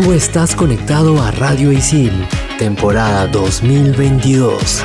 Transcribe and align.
Tú 0.00 0.12
estás 0.12 0.54
conectado 0.54 1.20
a 1.20 1.32
Radio 1.32 1.72
Isil, 1.72 2.12
temporada 2.56 3.26
2022. 3.26 4.84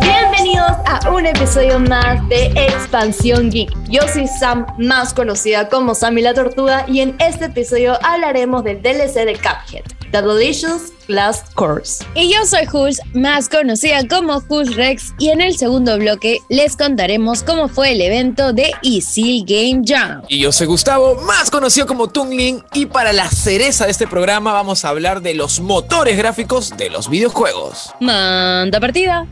Bienvenidos 0.00 0.70
a 0.86 1.10
un 1.10 1.26
episodio 1.26 1.78
más 1.78 2.26
de 2.30 2.46
Expansión 2.46 3.50
Geek. 3.50 3.70
Yo 3.90 4.00
soy 4.10 4.26
Sam, 4.26 4.64
más 4.78 5.12
conocida 5.12 5.68
como 5.68 5.94
Sammy 5.94 6.22
la 6.22 6.32
Tortuga, 6.32 6.86
y 6.88 7.00
en 7.00 7.14
este 7.18 7.44
episodio 7.44 7.98
hablaremos 8.02 8.64
del 8.64 8.80
DLC 8.80 9.26
de 9.26 9.34
Cuphead, 9.34 9.84
The 10.12 10.22
Delicious 10.22 10.92
Last 11.08 11.54
Course. 11.54 12.04
Y 12.14 12.32
yo 12.32 12.44
soy 12.44 12.66
Jules, 12.66 13.00
más 13.14 13.48
conocida 13.48 14.06
como 14.08 14.40
Jules 14.40 14.74
Rex, 14.76 15.14
y 15.18 15.28
en 15.28 15.40
el 15.40 15.56
segundo 15.56 15.96
bloque 15.98 16.38
les 16.48 16.76
contaremos 16.76 17.42
cómo 17.42 17.68
fue 17.68 17.92
el 17.92 18.00
evento 18.00 18.52
de 18.52 18.72
Isil 18.82 19.44
Game 19.46 19.82
Jam. 19.84 20.22
Y 20.28 20.40
yo 20.40 20.52
soy 20.52 20.66
Gustavo, 20.66 21.16
más 21.22 21.50
conocido 21.50 21.86
como 21.86 22.08
Tungling, 22.08 22.62
y 22.74 22.86
para 22.86 23.12
la 23.12 23.28
cereza 23.28 23.84
de 23.84 23.90
este 23.90 24.06
programa 24.06 24.52
vamos 24.52 24.84
a 24.84 24.88
hablar 24.88 25.22
de 25.22 25.34
los 25.34 25.60
motores 25.60 26.16
gráficos 26.16 26.76
de 26.76 26.90
los 26.90 27.08
videojuegos. 27.08 27.92
Manda 28.00 28.80
partida. 28.80 29.26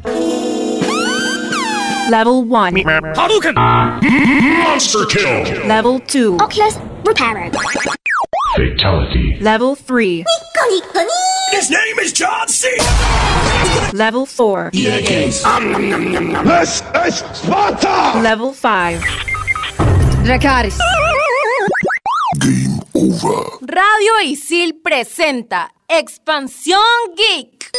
Level 2.11 2.45
1. 2.47 2.83
Hadouken! 3.17 3.55
Monster 3.55 5.07
kill! 5.09 5.67
Level 5.67 6.03
2. 6.07 6.35
Oculus 6.39 6.79
repaired. 7.05 7.53
Fatality. 8.57 9.37
Level 9.41 9.75
3. 9.75 10.25
His 11.51 11.71
name 11.71 11.99
is 11.99 12.13
John 12.13 12.47
C. 12.47 12.69
Level 13.93 14.27
4. 14.27 14.71
This 14.73 15.11
is 15.11 15.41
Sparta! 17.35 18.21
Level 18.21 18.53
5. 18.53 19.01
Dracaris. 20.23 20.79
Game 22.41 22.79
over. 22.95 23.59
Radio 23.61 24.13
Isil 24.23 24.81
presenta 24.83 25.71
Expansión 25.89 27.15
Geek. 27.17 27.71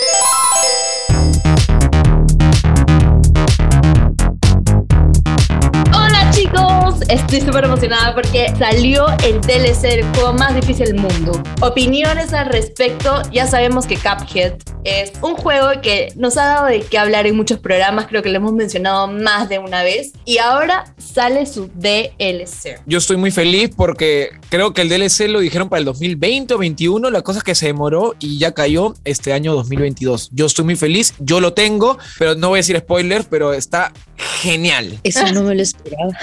Estoy 7.10 7.42
súper 7.42 7.66
emocionada 7.66 8.16
porque 8.16 8.52
salió 8.58 9.08
el 9.24 9.42
DLC 9.42 9.82
del 9.82 10.06
juego 10.16 10.34
más 10.34 10.56
difícil 10.56 10.88
del 10.88 10.96
mundo. 10.96 11.42
Opiniones 11.62 12.34
al 12.34 12.48
respecto, 12.48 13.22
ya 13.32 13.48
sabemos 13.48 13.86
que 13.86 13.96
Cuphead 13.96 14.56
es 14.84 15.14
un 15.22 15.36
juego 15.36 15.82
que 15.82 16.14
nos 16.16 16.38
ha 16.38 16.46
dado 16.46 16.66
de 16.68 16.82
qué 16.82 16.98
hablar 16.98 17.26
en 17.26 17.36
muchos 17.36 17.60
programas, 17.60 18.06
creo 18.08 18.22
que 18.22 18.30
lo 18.30 18.38
hemos 18.38 18.54
mencionado 18.54 19.08
más 19.08 19.50
de 19.50 19.58
una 19.58 19.84
vez, 19.84 20.14
y 20.26 20.38
ahora 20.38 20.94
sale 20.98 21.46
su 21.48 21.70
DLC. 21.74 22.82
Yo 22.86 23.00
estoy 23.00 23.18
muy 23.18 23.32
feliz 23.32 23.72
porque 23.76 24.30
creo 24.50 24.74
que 24.74 24.84
el 24.84 24.90
DLC 24.90 25.28
lo 25.28 25.40
dijeron 25.40 25.70
para 25.70 25.80
el 25.80 25.86
2020 25.86 26.54
o 26.54 26.58
21, 26.60 27.10
la 27.10 27.22
cosa 27.22 27.40
es 27.40 27.44
que 27.44 27.56
se 27.56 27.68
demoró 27.68 28.16
y 28.20 28.38
ya 28.38 28.54
cayó 28.54 28.94
este 29.06 29.34
año 29.34 29.54
2022. 29.56 30.30
Yo 30.32 30.46
estoy 30.46 30.66
muy 30.66 30.76
feliz, 30.76 31.16
yo 31.20 31.40
lo 31.40 31.54
tengo, 31.54 31.98
pero 32.20 32.36
no 32.36 32.50
voy 32.50 32.58
a 32.58 32.60
decir 32.60 32.78
spoilers, 32.78 33.26
pero 33.28 33.54
está 33.54 33.92
genial. 34.18 35.00
Eso 35.04 35.26
no 35.34 35.44
me 35.44 35.56
lo 35.56 35.62
esperaba. 35.62 36.10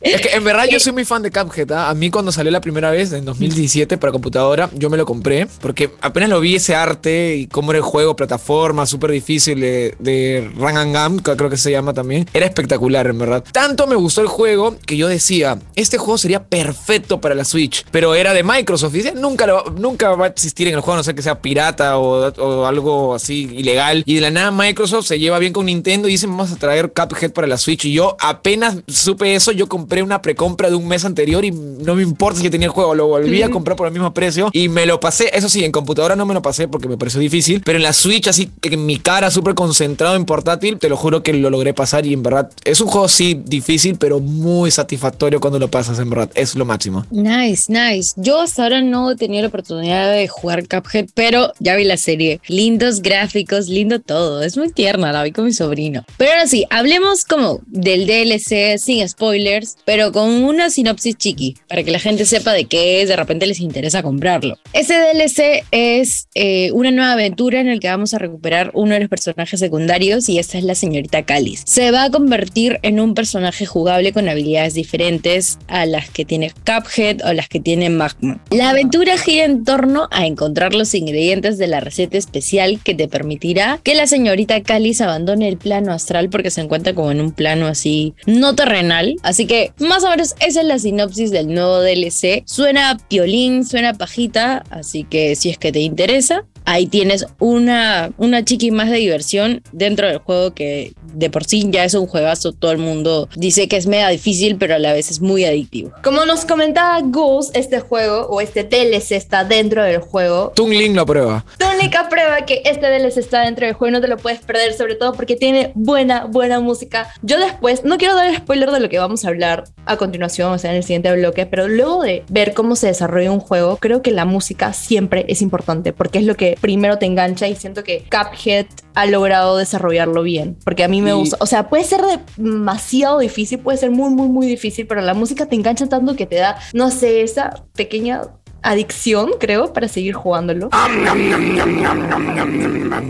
Es 0.00 0.20
que 0.20 0.28
en 0.32 0.44
verdad 0.44 0.66
yo 0.70 0.80
soy 0.80 0.92
muy 0.92 1.04
fan 1.04 1.22
de 1.22 1.30
Cuphead. 1.30 1.70
¿ah? 1.72 1.90
A 1.90 1.94
mí 1.94 2.10
cuando 2.10 2.32
salió 2.32 2.50
la 2.50 2.60
primera 2.60 2.90
vez 2.90 3.12
en 3.12 3.24
2017 3.24 3.98
para 3.98 4.12
computadora, 4.12 4.70
yo 4.74 4.90
me 4.90 4.96
lo 4.96 5.06
compré 5.06 5.46
porque 5.60 5.90
apenas 6.00 6.28
lo 6.28 6.40
vi 6.40 6.56
ese 6.56 6.74
arte 6.74 7.36
y 7.36 7.46
cómo 7.46 7.72
era 7.72 7.78
el 7.78 7.84
juego, 7.84 8.16
plataforma, 8.16 8.86
súper 8.86 9.10
difícil 9.10 9.60
de, 9.60 9.94
de 9.98 10.50
Run 10.56 10.76
and 10.76 10.96
Gun, 10.96 11.20
que 11.20 11.36
creo 11.36 11.50
que 11.50 11.56
se 11.56 11.70
llama 11.70 11.92
también. 11.94 12.26
Era 12.32 12.46
espectacular, 12.46 13.06
en 13.06 13.18
verdad. 13.18 13.44
Tanto 13.52 13.86
me 13.86 13.94
gustó 13.96 14.20
el 14.20 14.28
juego 14.28 14.76
que 14.86 14.96
yo 14.96 15.08
decía, 15.08 15.58
este 15.76 15.98
juego 15.98 16.18
sería 16.18 16.44
perfecto 16.44 17.20
para 17.20 17.34
la 17.34 17.44
Switch, 17.44 17.84
pero 17.90 18.14
era 18.14 18.32
de 18.32 18.42
Microsoft. 18.42 18.94
Y 18.94 18.98
decía, 18.98 19.12
nunca, 19.14 19.46
lo- 19.46 19.64
nunca 19.76 20.10
va 20.10 20.26
a 20.26 20.28
existir 20.28 20.68
en 20.68 20.74
el 20.74 20.80
juego, 20.80 20.94
a 20.94 20.96
no 20.98 21.04
sé 21.04 21.14
que 21.14 21.22
sea 21.22 21.40
pirata 21.40 21.98
o, 21.98 22.28
o 22.32 22.66
algo 22.66 23.14
así 23.14 23.48
ilegal. 23.52 24.02
Y 24.06 24.16
de 24.16 24.20
la 24.20 24.30
nada 24.30 24.50
Microsoft 24.50 25.06
se 25.06 25.18
lleva 25.18 25.38
bien 25.38 25.52
con 25.52 25.66
Nintendo 25.66 26.08
y 26.08 26.17
vamos 26.26 26.52
a 26.52 26.56
traer 26.56 26.92
Cuphead 26.92 27.32
para 27.32 27.46
la 27.46 27.58
Switch. 27.58 27.84
Y 27.84 27.92
yo 27.92 28.16
apenas 28.20 28.78
supe 28.86 29.34
eso, 29.34 29.52
yo 29.52 29.68
compré 29.68 30.02
una 30.02 30.22
precompra 30.22 30.70
de 30.70 30.76
un 30.76 30.88
mes 30.88 31.04
anterior 31.04 31.44
y 31.44 31.50
no 31.50 31.94
me 31.94 32.02
importa 32.02 32.40
si 32.40 32.50
tenía 32.50 32.66
el 32.66 32.72
juego, 32.72 32.94
lo 32.94 33.06
volví 33.06 33.42
a 33.42 33.50
comprar 33.50 33.76
por 33.76 33.86
el 33.86 33.92
mismo 33.92 34.12
precio 34.12 34.50
y 34.52 34.68
me 34.68 34.86
lo 34.86 35.00
pasé. 35.00 35.30
Eso 35.32 35.48
sí, 35.48 35.64
en 35.64 35.72
computadora 35.72 36.16
no 36.16 36.26
me 36.26 36.34
lo 36.34 36.42
pasé 36.42 36.68
porque 36.68 36.88
me 36.88 36.96
pareció 36.96 37.20
difícil, 37.20 37.62
pero 37.64 37.76
en 37.76 37.82
la 37.82 37.92
Switch, 37.92 38.28
así 38.28 38.50
en 38.62 38.86
mi 38.86 38.98
cara, 38.98 39.30
súper 39.30 39.54
concentrado 39.54 40.16
en 40.16 40.24
portátil, 40.24 40.78
te 40.78 40.88
lo 40.88 40.96
juro 40.96 41.22
que 41.22 41.32
lo 41.32 41.50
logré 41.50 41.74
pasar 41.74 42.06
y 42.06 42.12
en 42.12 42.22
verdad 42.22 42.50
es 42.64 42.80
un 42.80 42.88
juego, 42.88 43.08
sí, 43.08 43.40
difícil, 43.44 43.96
pero 43.96 44.20
muy 44.20 44.70
satisfactorio 44.70 45.40
cuando 45.40 45.58
lo 45.58 45.68
pasas, 45.70 45.98
en 45.98 46.10
verdad. 46.10 46.30
Es 46.34 46.54
lo 46.54 46.64
máximo. 46.64 47.04
Nice, 47.10 47.72
nice. 47.72 48.14
Yo 48.16 48.40
hasta 48.40 48.62
ahora 48.62 48.82
no 48.82 49.10
he 49.10 49.16
tenido 49.16 49.42
la 49.42 49.48
oportunidad 49.48 50.12
de 50.12 50.28
jugar 50.28 50.66
Cuphead, 50.68 51.08
pero 51.14 51.52
ya 51.58 51.76
vi 51.76 51.84
la 51.84 51.96
serie. 51.96 52.40
Lindos 52.48 53.02
gráficos, 53.02 53.68
lindo 53.68 54.00
todo. 54.00 54.42
Es 54.42 54.56
muy 54.56 54.70
tierna, 54.70 55.12
la 55.12 55.22
vi 55.22 55.32
con 55.32 55.44
mi 55.44 55.52
sobrino. 55.52 56.04
Pero 56.16 56.32
ahora 56.32 56.46
sí, 56.46 56.66
hablemos 56.70 57.24
como 57.24 57.60
del 57.66 58.06
DLC 58.06 58.78
sin 58.78 59.08
spoilers, 59.08 59.76
pero 59.84 60.12
con 60.12 60.30
una 60.30 60.70
sinopsis 60.70 61.16
chiqui, 61.16 61.56
para 61.68 61.82
que 61.82 61.90
la 61.90 61.98
gente 61.98 62.24
sepa 62.24 62.52
de 62.52 62.64
qué 62.64 63.02
es, 63.02 63.08
de 63.08 63.16
repente 63.16 63.46
les 63.46 63.60
interesa 63.60 64.02
comprarlo. 64.02 64.58
Ese 64.72 64.94
DLC 64.94 65.64
es 65.70 66.28
eh, 66.34 66.70
una 66.72 66.90
nueva 66.90 67.12
aventura 67.12 67.60
en 67.60 67.68
la 67.68 67.78
que 67.78 67.88
vamos 67.88 68.14
a 68.14 68.18
recuperar 68.18 68.70
uno 68.74 68.94
de 68.94 69.00
los 69.00 69.08
personajes 69.08 69.60
secundarios 69.60 70.28
y 70.28 70.38
esta 70.38 70.58
es 70.58 70.64
la 70.64 70.74
señorita 70.74 71.24
Cáliz. 71.24 71.62
Se 71.66 71.90
va 71.90 72.04
a 72.04 72.10
convertir 72.10 72.78
en 72.82 73.00
un 73.00 73.14
personaje 73.14 73.66
jugable 73.66 74.12
con 74.12 74.28
habilidades 74.28 74.74
diferentes 74.74 75.58
a 75.68 75.86
las 75.86 76.10
que 76.10 76.24
tiene 76.24 76.52
Cuphead 76.64 77.24
o 77.24 77.32
las 77.32 77.48
que 77.48 77.60
tiene 77.60 77.90
Magma. 77.90 78.42
La 78.50 78.70
aventura 78.70 79.18
gira 79.18 79.44
en 79.44 79.64
torno 79.64 80.08
a 80.10 80.26
encontrar 80.26 80.74
los 80.74 80.94
ingredientes 80.94 81.58
de 81.58 81.66
la 81.66 81.80
receta 81.80 82.18
especial 82.18 82.80
que 82.82 82.94
te 82.94 83.08
permitirá 83.08 83.80
que 83.82 83.94
la 83.94 84.06
señorita 84.06 84.62
Cáliz 84.62 85.00
abandone 85.00 85.48
el 85.48 85.58
plano 85.58 85.92
astral 85.98 86.30
porque 86.30 86.50
se 86.50 86.60
encuentra 86.60 86.94
como 86.94 87.10
en 87.10 87.20
un 87.20 87.32
plano 87.32 87.66
así 87.66 88.14
no 88.26 88.54
terrenal. 88.54 89.16
Así 89.22 89.46
que 89.46 89.72
más 89.78 90.04
o 90.04 90.10
menos 90.10 90.34
esa 90.40 90.60
es 90.60 90.66
la 90.66 90.78
sinopsis 90.78 91.30
del 91.30 91.52
nuevo 91.52 91.80
DLC. 91.80 92.42
Suena 92.46 92.98
piolín, 93.08 93.66
suena 93.66 93.94
pajita, 93.94 94.64
así 94.70 95.04
que 95.04 95.36
si 95.36 95.50
es 95.50 95.58
que 95.58 95.72
te 95.72 95.80
interesa, 95.80 96.44
ahí 96.68 96.86
tienes 96.86 97.26
una, 97.38 98.10
una 98.18 98.44
chiqui 98.44 98.70
más 98.70 98.90
de 98.90 98.98
diversión 98.98 99.62
dentro 99.72 100.06
del 100.06 100.18
juego 100.18 100.52
que 100.52 100.92
de 101.14 101.30
por 101.30 101.44
sí 101.44 101.66
ya 101.70 101.84
es 101.84 101.94
un 101.94 102.06
juegazo. 102.06 102.52
Todo 102.52 102.72
el 102.72 102.78
mundo 102.78 103.28
dice 103.34 103.68
que 103.68 103.76
es 103.76 103.86
mega 103.86 104.10
difícil, 104.10 104.56
pero 104.58 104.74
a 104.74 104.78
la 104.78 104.92
vez 104.92 105.10
es 105.10 105.20
muy 105.20 105.46
adictivo. 105.46 105.92
Como 106.04 106.26
nos 106.26 106.44
comentaba 106.44 107.00
Gus, 107.00 107.50
este 107.54 107.80
juego 107.80 108.26
o 108.26 108.42
este 108.42 108.64
DLC 108.64 109.12
está 109.12 109.44
dentro 109.44 109.82
del 109.82 109.98
juego. 109.98 110.52
Tungling 110.54 110.94
lo 110.94 111.06
prueba. 111.06 111.44
La 111.58 111.70
única 111.74 112.08
prueba 112.10 112.44
que 112.44 112.60
este 112.66 112.86
DLC 112.86 113.16
está 113.16 113.44
dentro 113.44 113.64
del 113.64 113.74
juego 113.74 113.88
y 113.88 113.92
no 113.94 114.02
te 114.02 114.08
lo 114.08 114.18
puedes 114.18 114.40
perder, 114.40 114.74
sobre 114.74 114.94
todo 114.94 115.14
porque 115.14 115.36
tiene 115.36 115.72
buena, 115.74 116.26
buena 116.26 116.60
música. 116.60 117.14
Yo 117.22 117.38
después, 117.38 117.84
no 117.84 117.96
quiero 117.96 118.14
dar 118.14 118.34
spoiler 118.36 118.70
de 118.70 118.80
lo 118.80 118.90
que 118.90 118.98
vamos 118.98 119.24
a 119.24 119.28
hablar 119.28 119.64
a 119.86 119.96
continuación, 119.96 120.52
o 120.52 120.58
sea, 120.58 120.72
en 120.72 120.76
el 120.76 120.82
siguiente 120.82 121.10
bloque, 121.12 121.46
pero 121.46 121.66
luego 121.66 122.02
de 122.02 122.24
ver 122.28 122.52
cómo 122.52 122.76
se 122.76 122.88
desarrolla 122.88 123.32
un 123.32 123.40
juego, 123.40 123.78
creo 123.78 124.02
que 124.02 124.10
la 124.10 124.26
música 124.26 124.74
siempre 124.74 125.24
es 125.28 125.40
importante 125.40 125.94
porque 125.94 126.18
es 126.18 126.24
lo 126.26 126.34
que 126.34 126.57
primero 126.60 126.98
te 126.98 127.06
engancha 127.06 127.46
y 127.48 127.54
siento 127.56 127.84
que 127.84 128.04
Cuphead 128.10 128.66
ha 128.94 129.06
logrado 129.06 129.56
desarrollarlo 129.56 130.22
bien, 130.22 130.56
porque 130.64 130.84
a 130.84 130.88
mí 130.88 131.00
me 131.02 131.10
Y- 131.10 131.14
gusta, 131.14 131.36
o 131.40 131.46
sea, 131.46 131.68
puede 131.68 131.84
ser 131.84 132.00
demasiado 132.36 133.18
difícil, 133.20 133.58
puede 133.60 133.78
ser 133.78 133.90
muy, 133.90 134.10
muy, 134.10 134.28
muy 134.28 134.46
difícil, 134.46 134.86
pero 134.86 135.00
la 135.00 135.14
música 135.14 135.46
te 135.46 135.54
engancha 135.56 135.86
tanto 135.88 136.16
que 136.16 136.26
te 136.26 136.36
da, 136.36 136.58
no 136.72 136.90
sé, 136.90 137.22
esa 137.22 137.64
pequeña 137.74 138.22
adicción, 138.62 139.30
creo, 139.38 139.72
para 139.72 139.86
seguir 139.88 140.14
jugándolo. 140.14 140.68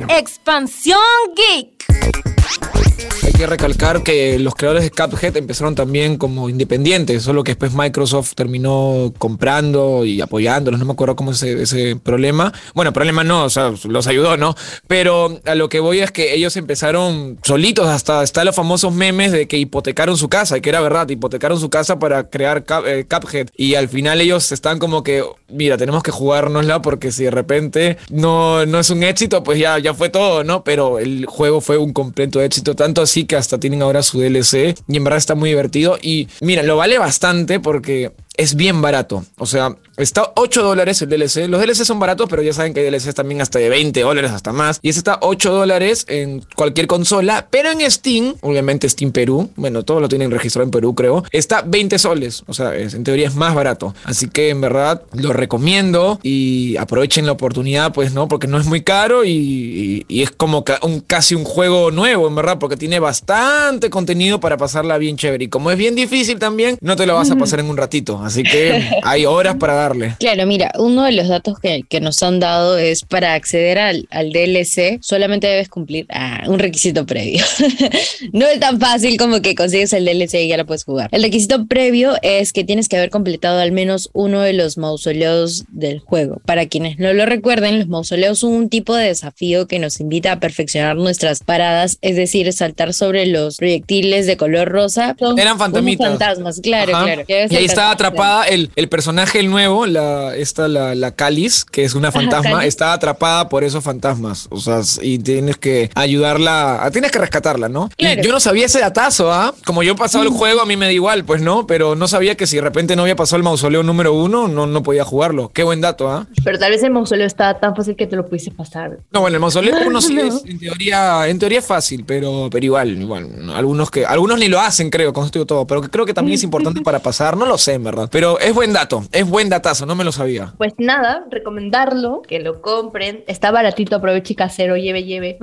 Expansión 0.09 0.99
Geek. 1.35 3.28
Que 3.39 3.47
recalcar 3.47 4.03
que 4.03 4.37
los 4.41 4.57
creadores 4.57 4.83
de 4.83 4.91
Cuphead 4.91 5.37
empezaron 5.37 5.77
también 5.77 6.17
como 6.17 6.49
independientes, 6.49 7.23
solo 7.23 7.45
que 7.45 7.53
después 7.53 7.73
Microsoft 7.73 8.35
terminó 8.35 9.15
comprando 9.17 10.05
y 10.05 10.21
apoyándolos, 10.21 10.81
no 10.81 10.87
me 10.87 10.91
acuerdo 10.91 11.15
cómo 11.15 11.31
es 11.31 11.45
ese, 11.45 11.63
ese 11.63 11.95
problema. 11.95 12.53
Bueno, 12.75 12.93
problema 12.93 13.23
no, 13.23 13.45
o 13.45 13.49
sea, 13.49 13.73
los 13.85 14.09
ayudó, 14.09 14.37
¿no? 14.37 14.57
Pero 14.89 15.39
a 15.47 15.55
lo 15.55 15.69
que 15.69 15.79
voy 15.79 16.01
es 16.01 16.11
que 16.11 16.35
ellos 16.35 16.57
empezaron 16.57 17.39
solitos, 17.45 17.87
hasta 17.87 18.25
están 18.25 18.45
los 18.45 18.57
famosos 18.57 18.93
memes 18.93 19.31
de 19.31 19.47
que 19.47 19.57
hipotecaron 19.57 20.17
su 20.17 20.29
casa, 20.29 20.59
y 20.59 20.61
que 20.61 20.71
era 20.71 20.81
verdad, 20.81 21.09
hipotecaron 21.09 21.61
su 21.61 21.71
casa 21.71 22.01
para 22.01 22.29
crear 22.29 22.65
eh, 22.87 23.07
Cuphead. 23.09 23.51
Y 23.57 23.77
al 23.77 23.89
final 23.89 24.21
ellos 24.21 24.51
están 24.51 24.81
como 24.81 25.05
que, 25.05 25.23
mira, 25.47 25.77
tenemos 25.77 26.03
que 26.03 26.11
jugárnosla 26.11 26.83
porque 26.83 27.13
si 27.13 27.23
de 27.23 27.31
repente 27.31 27.99
no, 28.11 28.67
no 28.67 28.81
es 28.81 28.91
un 28.91 29.05
éxito, 29.05 29.45
pues 29.45 29.61
ya, 29.61 29.79
ya 29.79 29.95
fue 29.95 30.09
todo, 30.09 30.43
¿no? 30.43 30.65
Pero 30.65 30.99
el 30.99 31.25
juego 31.27 31.61
fue 31.61 31.77
un 31.79 31.93
completo 31.93 32.43
éxito, 32.43 32.75
tanto 32.75 33.01
así 33.01 33.28
que 33.29 33.37
hasta 33.37 33.61
tienen 33.61 33.83
ahora 33.83 34.03
su 34.03 34.21
DLC 34.21 34.77
y 34.89 34.97
en 34.97 35.05
verdad 35.05 35.19
está 35.19 35.37
muy 35.37 35.51
divertido. 35.51 35.99
Y 36.03 36.27
mira, 36.41 36.65
lo 36.65 36.77
vale 36.77 36.99
bastante 36.99 37.61
porque 37.61 38.11
es 38.37 38.57
bien 38.57 38.83
barato. 38.83 39.25
O 39.37 39.47
sea, 39.47 39.77
Está 39.99 40.33
8 40.37 40.63
dólares 40.63 41.03
el 41.03 41.09
DLC. 41.11 41.49
Los 41.49 41.61
DLC 41.61 41.85
son 41.85 41.99
baratos, 41.99 42.29
pero 42.31 42.43
ya 42.43 42.53
saben 42.53 42.73
que 42.73 42.81
hay 42.81 42.87
DLCs 42.91 43.15
también 43.15 43.41
hasta 43.43 43.59
de 43.59 43.69
20 43.69 44.01
dólares, 44.01 44.31
hasta 44.31 44.53
más. 44.53 44.79
Y 44.83 44.89
ese 44.91 45.01
está 45.01 45.19
8 45.21 45.53
dólares 45.53 46.05
en 46.09 46.43
cualquier 46.57 46.87
consola, 46.87 47.49
pero 47.51 47.71
en 47.71 47.89
Steam, 47.91 48.35
obviamente 48.41 48.89
Steam 48.89 49.13
Perú, 49.13 49.51
bueno, 49.57 49.83
todos 49.85 50.01
lo 50.01 50.09
tienen 50.09 50.31
registrado 50.31 50.65
en 50.65 50.71
Perú, 50.71 50.95
creo, 50.95 51.25
está 51.33 51.63
20 51.63 51.99
soles. 51.99 52.45
O 52.47 52.55
sea, 52.55 52.75
es- 52.77 52.95
en 52.95 53.05
teoría 53.05 53.27
es 53.29 53.35
más 53.35 53.55
barato. 53.55 53.95
Así 54.05 54.29
que 54.29 54.51
en 54.51 54.61
verdad 54.61 55.03
lo 55.13 55.33
recomiendo 55.33 56.21
y 56.23 56.77
aprovechen 56.77 57.27
la 57.27 57.33
oportunidad, 57.33 57.93
pues, 57.93 58.13
¿no? 58.15 58.29
Porque 58.29 58.47
no 58.47 58.59
es 58.59 58.67
muy 58.67 58.83
caro 58.83 59.25
y, 59.25 59.31
y- 59.33 60.05
y 60.09 60.23
es 60.23 60.31
como 60.31 60.65
ca- 60.65 60.79
un, 60.83 61.01
casi 61.01 61.35
un 61.35 61.45
juego 61.45 61.91
nuevo, 61.91 62.29
en 62.29 62.35
verdad, 62.35 62.59
porque 62.59 62.77
tiene 62.77 63.01
bastante 63.01 63.91
contenido 63.91 64.41
para 64.41 64.57
pasarla 64.57 64.97
bien 64.99 65.17
chévere. 65.17 65.45
Y 65.45 65.49
como 65.49 65.71
es 65.71 65.77
bien 65.79 65.95
difícil 65.95 66.39
también, 66.39 66.79
no 66.81 66.97
te 66.97 67.07
lo 67.07 67.15
vas 67.15 67.31
a 67.31 67.37
pasar 67.37 67.61
en 67.61 67.67
un 67.69 67.77
ratito. 67.77 68.21
Así 68.25 68.43
que 68.43 68.89
hay 69.03 69.27
horas 69.27 69.57
para 69.57 69.88
darle. 69.89 70.17
Claro, 70.19 70.47
mira, 70.47 70.73
uno 70.79 71.05
de 71.05 71.13
los 71.13 71.29
datos 71.29 71.59
que, 71.61 71.83
que 71.89 72.01
nos 72.01 72.23
han 72.23 72.41
dado 72.41 72.79
es 72.79 73.03
para 73.05 73.35
acceder 73.35 73.79
al, 73.79 74.07
al 74.11 74.33
DLC 74.33 74.99
solamente 75.01 75.47
debes 75.47 75.69
cumplir 75.69 76.07
ah, 76.11 76.45
un 76.47 76.59
requisito 76.59 77.07
previo. 77.07 77.45
no 78.33 78.47
es 78.47 78.61
tan 78.61 78.79
fácil 78.81 79.17
como 79.17 79.41
que 79.41 79.55
consigues 79.55 79.93
el 79.93 80.05
DLC 80.05 80.35
y 80.35 80.49
ya 80.49 80.57
lo 80.57 80.67
puedes 80.67 80.85
jugar. 80.85 81.09
El 81.13 81.23
requisito 81.23 81.67
previo 81.67 82.17
es 82.23 82.53
que 82.53 82.65
tienes 82.65 82.89
que 82.89 82.97
haber 82.97 83.11
completado 83.11 83.61
al 83.61 83.73
menos 83.73 84.11
uno 84.13 84.41
de 84.41 84.53
los 84.53 84.79
mausoleos 84.79 85.65
del 85.69 86.01
juego. 86.01 86.41
Para 86.45 86.67
quienes 86.67 86.99
no 86.99 87.13
lo 87.13 87.27
recuerden, 87.27 87.79
los 87.79 87.89
mausoleos 87.89 88.41
son 88.41 88.53
un 88.53 88.69
tipo 88.69 88.95
de 88.95 89.07
desafío 89.07 89.67
que 89.67 89.79
nos 89.79 90.01
invita 90.01 90.33
a 90.33 90.41
perfeccionar 90.41 90.97
nuestras 90.97 91.41
paradas, 91.41 91.99
es 92.03 92.17
decir, 92.17 92.53
saltar 92.53 92.95
sobre 92.95 93.27
los 93.27 93.57
proyectiles 93.57 94.27
de 94.27 94.37
color 94.37 94.69
rosa. 94.69 95.17
Son 95.19 95.39
Eran 95.39 95.59
fantasmitas. 95.59 96.09
fantasmas, 96.09 96.61
claro, 96.61 96.95
Ajá. 96.95 97.05
claro. 97.05 97.25
Y 97.29 97.57
ahí 97.57 97.65
estaba 97.65 97.91
atrapada 97.91 98.45
el, 98.45 98.71
el 98.77 98.89
personaje 98.89 99.41
el 99.41 99.51
nuevo, 99.51 99.78
la, 99.87 100.37
esta, 100.37 100.69
la, 100.69 100.95
la 100.95 101.13
Calis, 101.13 101.65
que 101.65 101.85
es 101.85 101.95
una 101.95 102.13
fantasma, 102.13 102.65
está 102.65 102.93
atrapada 102.93 103.49
por 103.49 103.65
esos 103.65 103.83
fantasmas. 103.83 104.47
O 104.51 104.59
sea, 104.59 104.81
y 105.03 105.19
tienes 105.19 105.57
que 105.57 105.91
ayudarla, 105.95 106.85
ah, 106.85 106.91
tienes 106.91 107.11
que 107.11 107.19
rescatarla, 107.19 107.69
¿no? 107.69 107.91
Claro. 107.97 108.21
Y 108.21 108.25
yo 108.25 108.33
no 108.33 108.41
sabía 108.41 108.67
ese 108.67 108.81
datazo, 108.81 109.33
¿ah? 109.33 109.55
Como 109.65 109.83
yo 109.83 109.93
he 109.93 109.97
pasado 109.97 110.25
el 110.25 110.31
juego, 110.31 110.61
a 110.61 110.67
mí 110.67 110.77
me 110.77 110.87
da 110.87 110.93
igual, 110.93 111.25
pues 111.25 111.43
no, 111.43 111.67
pero 111.67 111.95
no 111.95 112.09
sabía 112.09 112.37
que 112.37 112.47
si 112.47 112.57
de 112.57 112.63
repente 112.63 112.97
no 112.97 113.03
había 113.03 113.17
pasado 113.17 113.39
el 113.39 113.43
mausoleo 113.43 113.83
número 113.83 114.13
uno, 114.15 114.49
no, 114.49 114.67
no 114.67 114.83
podía 114.83 115.05
jugarlo. 115.05 115.51
Qué 115.53 115.63
buen 115.63 115.81
dato, 115.81 116.11
¿ah? 116.11 116.27
Pero 116.45 116.59
tal 116.59 116.71
vez 116.71 116.83
el 116.83 116.91
mausoleo 116.91 117.27
estaba 117.27 117.59
tan 117.59 117.75
fácil 117.75 117.97
que 117.97 118.07
te 118.07 118.17
lo 118.17 118.27
pudiste 118.27 118.51
pasar. 118.51 118.99
No, 119.11 119.21
bueno, 119.21 119.37
el 119.37 119.41
mausoleo 119.41 119.77
uno 119.87 120.01
sí 120.01 120.19
es, 120.19 120.43
en 120.45 120.59
teoría, 120.59 121.29
en 121.29 121.39
teoría 121.39 121.59
es 121.59 121.67
fácil, 121.67 122.05
pero, 122.07 122.49
pero 122.51 122.65
igual, 122.65 123.01
igual. 123.01 123.47
¿no? 123.47 123.55
Algunos 123.55 123.91
que, 123.91 124.07
algunos 124.07 124.39
ni 124.39 124.49
lo 124.49 124.61
hacen, 124.61 124.91
creo, 124.91 125.13
con 125.13 125.25
esto 125.25 125.39
digo 125.39 125.47
todo, 125.47 125.67
pero 125.67 125.83
creo 125.83 126.07
que 126.07 126.15
también 126.15 126.37
es 126.37 126.43
importante 126.43 126.81
para 126.85 127.01
pasar, 127.01 127.37
no 127.37 127.47
lo 127.47 127.59
sé, 127.59 127.75
en 127.75 127.85
verdad. 127.85 128.09
Pero 128.11 128.39
es 128.39 128.55
buen 128.55 128.73
dato, 128.73 129.05
es 129.13 129.29
buen 129.29 129.49
datazo, 129.69 129.87
no 129.87 129.95
me 129.95 130.05
lo 130.05 130.13
sabía. 130.13 130.55
Pues 130.57 130.73
nada, 130.79 131.27
recomendarlo, 131.31 132.23
que 132.23 132.41
lo 132.41 132.63
compren. 132.63 133.25
Está 133.27 133.51
baratito, 133.51 133.97
aproveche 133.97 134.33
y 134.33 134.37
casero, 134.37 134.77
lleve, 134.77 135.05
lleve. 135.05 135.39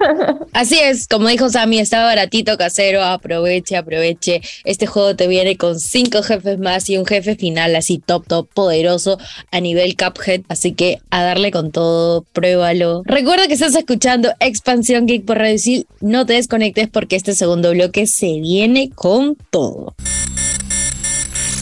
Así 0.52 0.78
es, 0.78 1.08
como 1.08 1.28
dijo 1.28 1.48
Sammy, 1.48 1.78
está 1.78 2.04
baratito 2.04 2.56
casero, 2.56 3.02
aproveche, 3.02 3.76
aproveche. 3.76 4.40
Este 4.64 4.86
juego 4.86 5.16
te 5.16 5.26
viene 5.28 5.56
con 5.56 5.78
cinco 5.78 6.22
jefes 6.22 6.58
más 6.58 6.88
y 6.90 6.98
un 6.98 7.06
jefe 7.06 7.36
final 7.36 7.74
así 7.76 7.98
top, 7.98 8.26
top, 8.26 8.48
poderoso 8.52 9.18
a 9.50 9.60
nivel 9.60 9.96
Cuphead. 9.96 10.42
Así 10.48 10.72
que 10.72 11.00
a 11.10 11.22
darle 11.22 11.50
con 11.50 11.70
todo, 11.70 12.22
pruébalo. 12.32 13.02
Recuerda 13.04 13.46
que 13.46 13.54
estás 13.54 13.74
escuchando 13.74 14.32
Expansión 14.40 15.06
Geek 15.06 15.24
por 15.24 15.38
Radio 15.38 15.54
Isil. 15.54 15.86
No 16.00 16.26
te 16.26 16.34
desconectes 16.34 16.88
porque 16.88 17.16
este 17.16 17.34
segundo 17.34 17.70
bloque 17.70 18.06
se 18.06 18.40
viene 18.40 18.90
con 18.94 19.36
todo. 19.50 19.94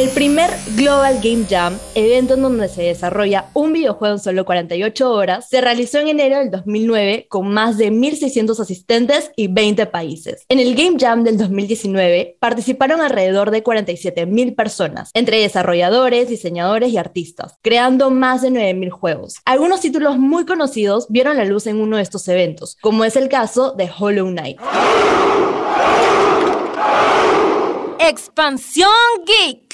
El 0.00 0.08
primer 0.08 0.50
Global 0.76 1.20
Game 1.22 1.44
Jam, 1.46 1.78
evento 1.94 2.32
en 2.32 2.40
donde 2.40 2.68
se 2.70 2.84
desarrolla 2.84 3.50
un 3.52 3.74
videojuego 3.74 4.14
en 4.14 4.18
solo 4.18 4.46
48 4.46 5.12
horas, 5.12 5.46
se 5.50 5.60
realizó 5.60 5.98
en 5.98 6.08
enero 6.08 6.38
del 6.38 6.50
2009 6.50 7.26
con 7.28 7.48
más 7.48 7.76
de 7.76 7.92
1.600 7.92 8.58
asistentes 8.58 9.30
y 9.36 9.48
20 9.48 9.84
países. 9.86 10.46
En 10.48 10.58
el 10.58 10.74
Game 10.74 10.96
Jam 10.98 11.22
del 11.22 11.36
2019 11.36 12.38
participaron 12.40 13.02
alrededor 13.02 13.50
de 13.50 13.62
47.000 13.62 14.54
personas, 14.54 15.10
entre 15.12 15.38
desarrolladores, 15.38 16.30
diseñadores 16.30 16.90
y 16.92 16.96
artistas, 16.96 17.56
creando 17.60 18.10
más 18.10 18.40
de 18.40 18.48
9.000 18.50 18.90
juegos. 18.90 19.34
Algunos 19.44 19.82
títulos 19.82 20.18
muy 20.18 20.46
conocidos 20.46 21.08
vieron 21.10 21.36
la 21.36 21.44
luz 21.44 21.66
en 21.66 21.78
uno 21.78 21.98
de 21.98 22.02
estos 22.02 22.26
eventos, 22.28 22.78
como 22.80 23.04
es 23.04 23.16
el 23.16 23.28
caso 23.28 23.72
de 23.72 23.90
Hollow 23.98 24.28
Knight. 24.28 24.58
Expansión 27.98 28.88
Geek. 29.26 29.69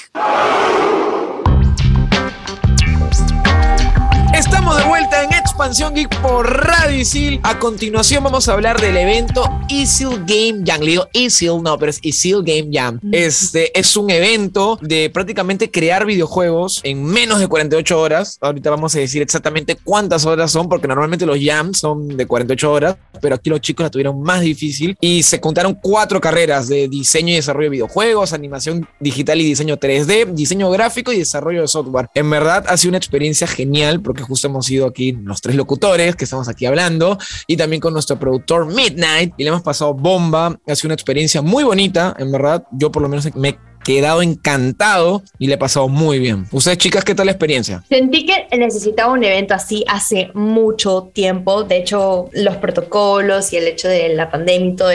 Estamos 4.33 4.77
de 4.77 4.83
vuelta 4.83 5.23
en 5.23 5.36
Expansión 5.57 5.95
Geek 5.95 6.21
por 6.21 6.47
Radio 6.47 6.99
Isil. 6.99 7.39
A 7.41 7.57
continuación 7.57 8.23
vamos 8.23 8.47
a 8.47 8.53
hablar 8.53 8.79
del 8.79 8.95
evento 8.95 9.43
Isil 9.69 10.23
Game 10.27 10.61
Jam. 10.63 10.81
Le 10.81 10.91
digo 10.91 11.07
Isil, 11.13 11.63
no, 11.63 11.79
pero 11.79 11.89
es 11.89 11.97
Isil 12.03 12.43
Game 12.43 12.69
Jam. 12.71 12.99
Este 13.11 13.77
es 13.77 13.97
un 13.97 14.11
evento 14.11 14.77
de 14.83 15.09
prácticamente 15.09 15.71
crear 15.71 16.05
videojuegos 16.05 16.79
en 16.83 17.03
menos 17.03 17.39
de 17.39 17.47
48 17.47 17.99
horas. 17.99 18.37
Ahorita 18.39 18.69
vamos 18.69 18.93
a 18.93 18.99
decir 18.99 19.23
exactamente 19.23 19.75
cuántas 19.83 20.27
horas 20.27 20.51
son, 20.51 20.69
porque 20.69 20.87
normalmente 20.87 21.25
los 21.25 21.39
jams 21.43 21.79
son 21.79 22.15
de 22.15 22.27
48 22.27 22.71
horas, 22.71 22.97
pero 23.19 23.33
aquí 23.33 23.49
los 23.49 23.59
chicos 23.59 23.83
la 23.83 23.89
tuvieron 23.89 24.21
más 24.21 24.41
difícil 24.41 24.95
y 25.01 25.23
se 25.23 25.41
contaron 25.41 25.73
cuatro 25.81 26.21
carreras 26.21 26.67
de 26.67 26.87
diseño 26.87 27.33
y 27.33 27.37
desarrollo 27.37 27.65
de 27.65 27.77
videojuegos, 27.77 28.31
animación 28.31 28.87
digital 28.99 29.41
y 29.41 29.45
diseño 29.45 29.77
3D, 29.77 30.33
diseño 30.33 30.69
gráfico 30.69 31.11
y 31.11 31.17
desarrollo 31.17 31.61
de 31.61 31.67
software. 31.67 32.09
En 32.13 32.29
verdad 32.29 32.63
ha 32.67 32.77
sido 32.77 32.89
una 32.89 32.99
experiencia 32.99 33.47
genial 33.47 34.03
porque 34.03 34.21
justo 34.21 34.47
hemos 34.47 34.67
sido 34.67 34.85
aquí 34.85 35.13
los 35.13 35.41
tres 35.47 35.55
locutores 35.55 36.17
que 36.17 36.25
estamos 36.25 36.49
aquí 36.49 36.65
hablando 36.65 37.17
y 37.47 37.55
también 37.55 37.79
con 37.79 37.93
nuestro 37.93 38.19
productor 38.19 38.65
Midnight 38.65 39.33
y 39.37 39.43
le 39.43 39.49
hemos 39.49 39.61
pasado 39.61 39.93
bomba. 39.93 40.59
Ha 40.67 40.75
sido 40.75 40.89
una 40.89 40.93
experiencia 40.93 41.41
muy 41.41 41.63
bonita, 41.63 42.13
en 42.19 42.33
verdad. 42.33 42.65
Yo 42.73 42.91
por 42.91 43.01
lo 43.01 43.07
menos 43.07 43.33
me 43.35 43.57
quedado 43.87 44.21
encantado 44.21 45.23
y 45.39 45.47
le 45.47 45.53
he 45.53 45.57
pasado 45.57 45.87
muy 45.87 46.19
bien. 46.19 46.45
Ustedes 46.51 46.77
chicas, 46.77 47.05
¿qué 47.05 47.15
tal 47.15 47.27
la 47.27 47.31
experiencia? 47.31 47.85
Sentí 47.87 48.25
que 48.25 48.45
necesitaba 48.57 49.13
un 49.13 49.23
evento 49.23 49.53
así 49.53 49.85
hace 49.87 50.29
mucho 50.33 51.09
tiempo. 51.13 51.63
De 51.63 51.77
hecho, 51.77 52.29
los 52.33 52.57
protocolos 52.57 53.53
y 53.53 53.55
el 53.55 53.65
hecho 53.65 53.87
de 53.87 54.09
la 54.09 54.29
pandemia 54.29 54.71
y 54.71 54.75
todo, 54.75 54.89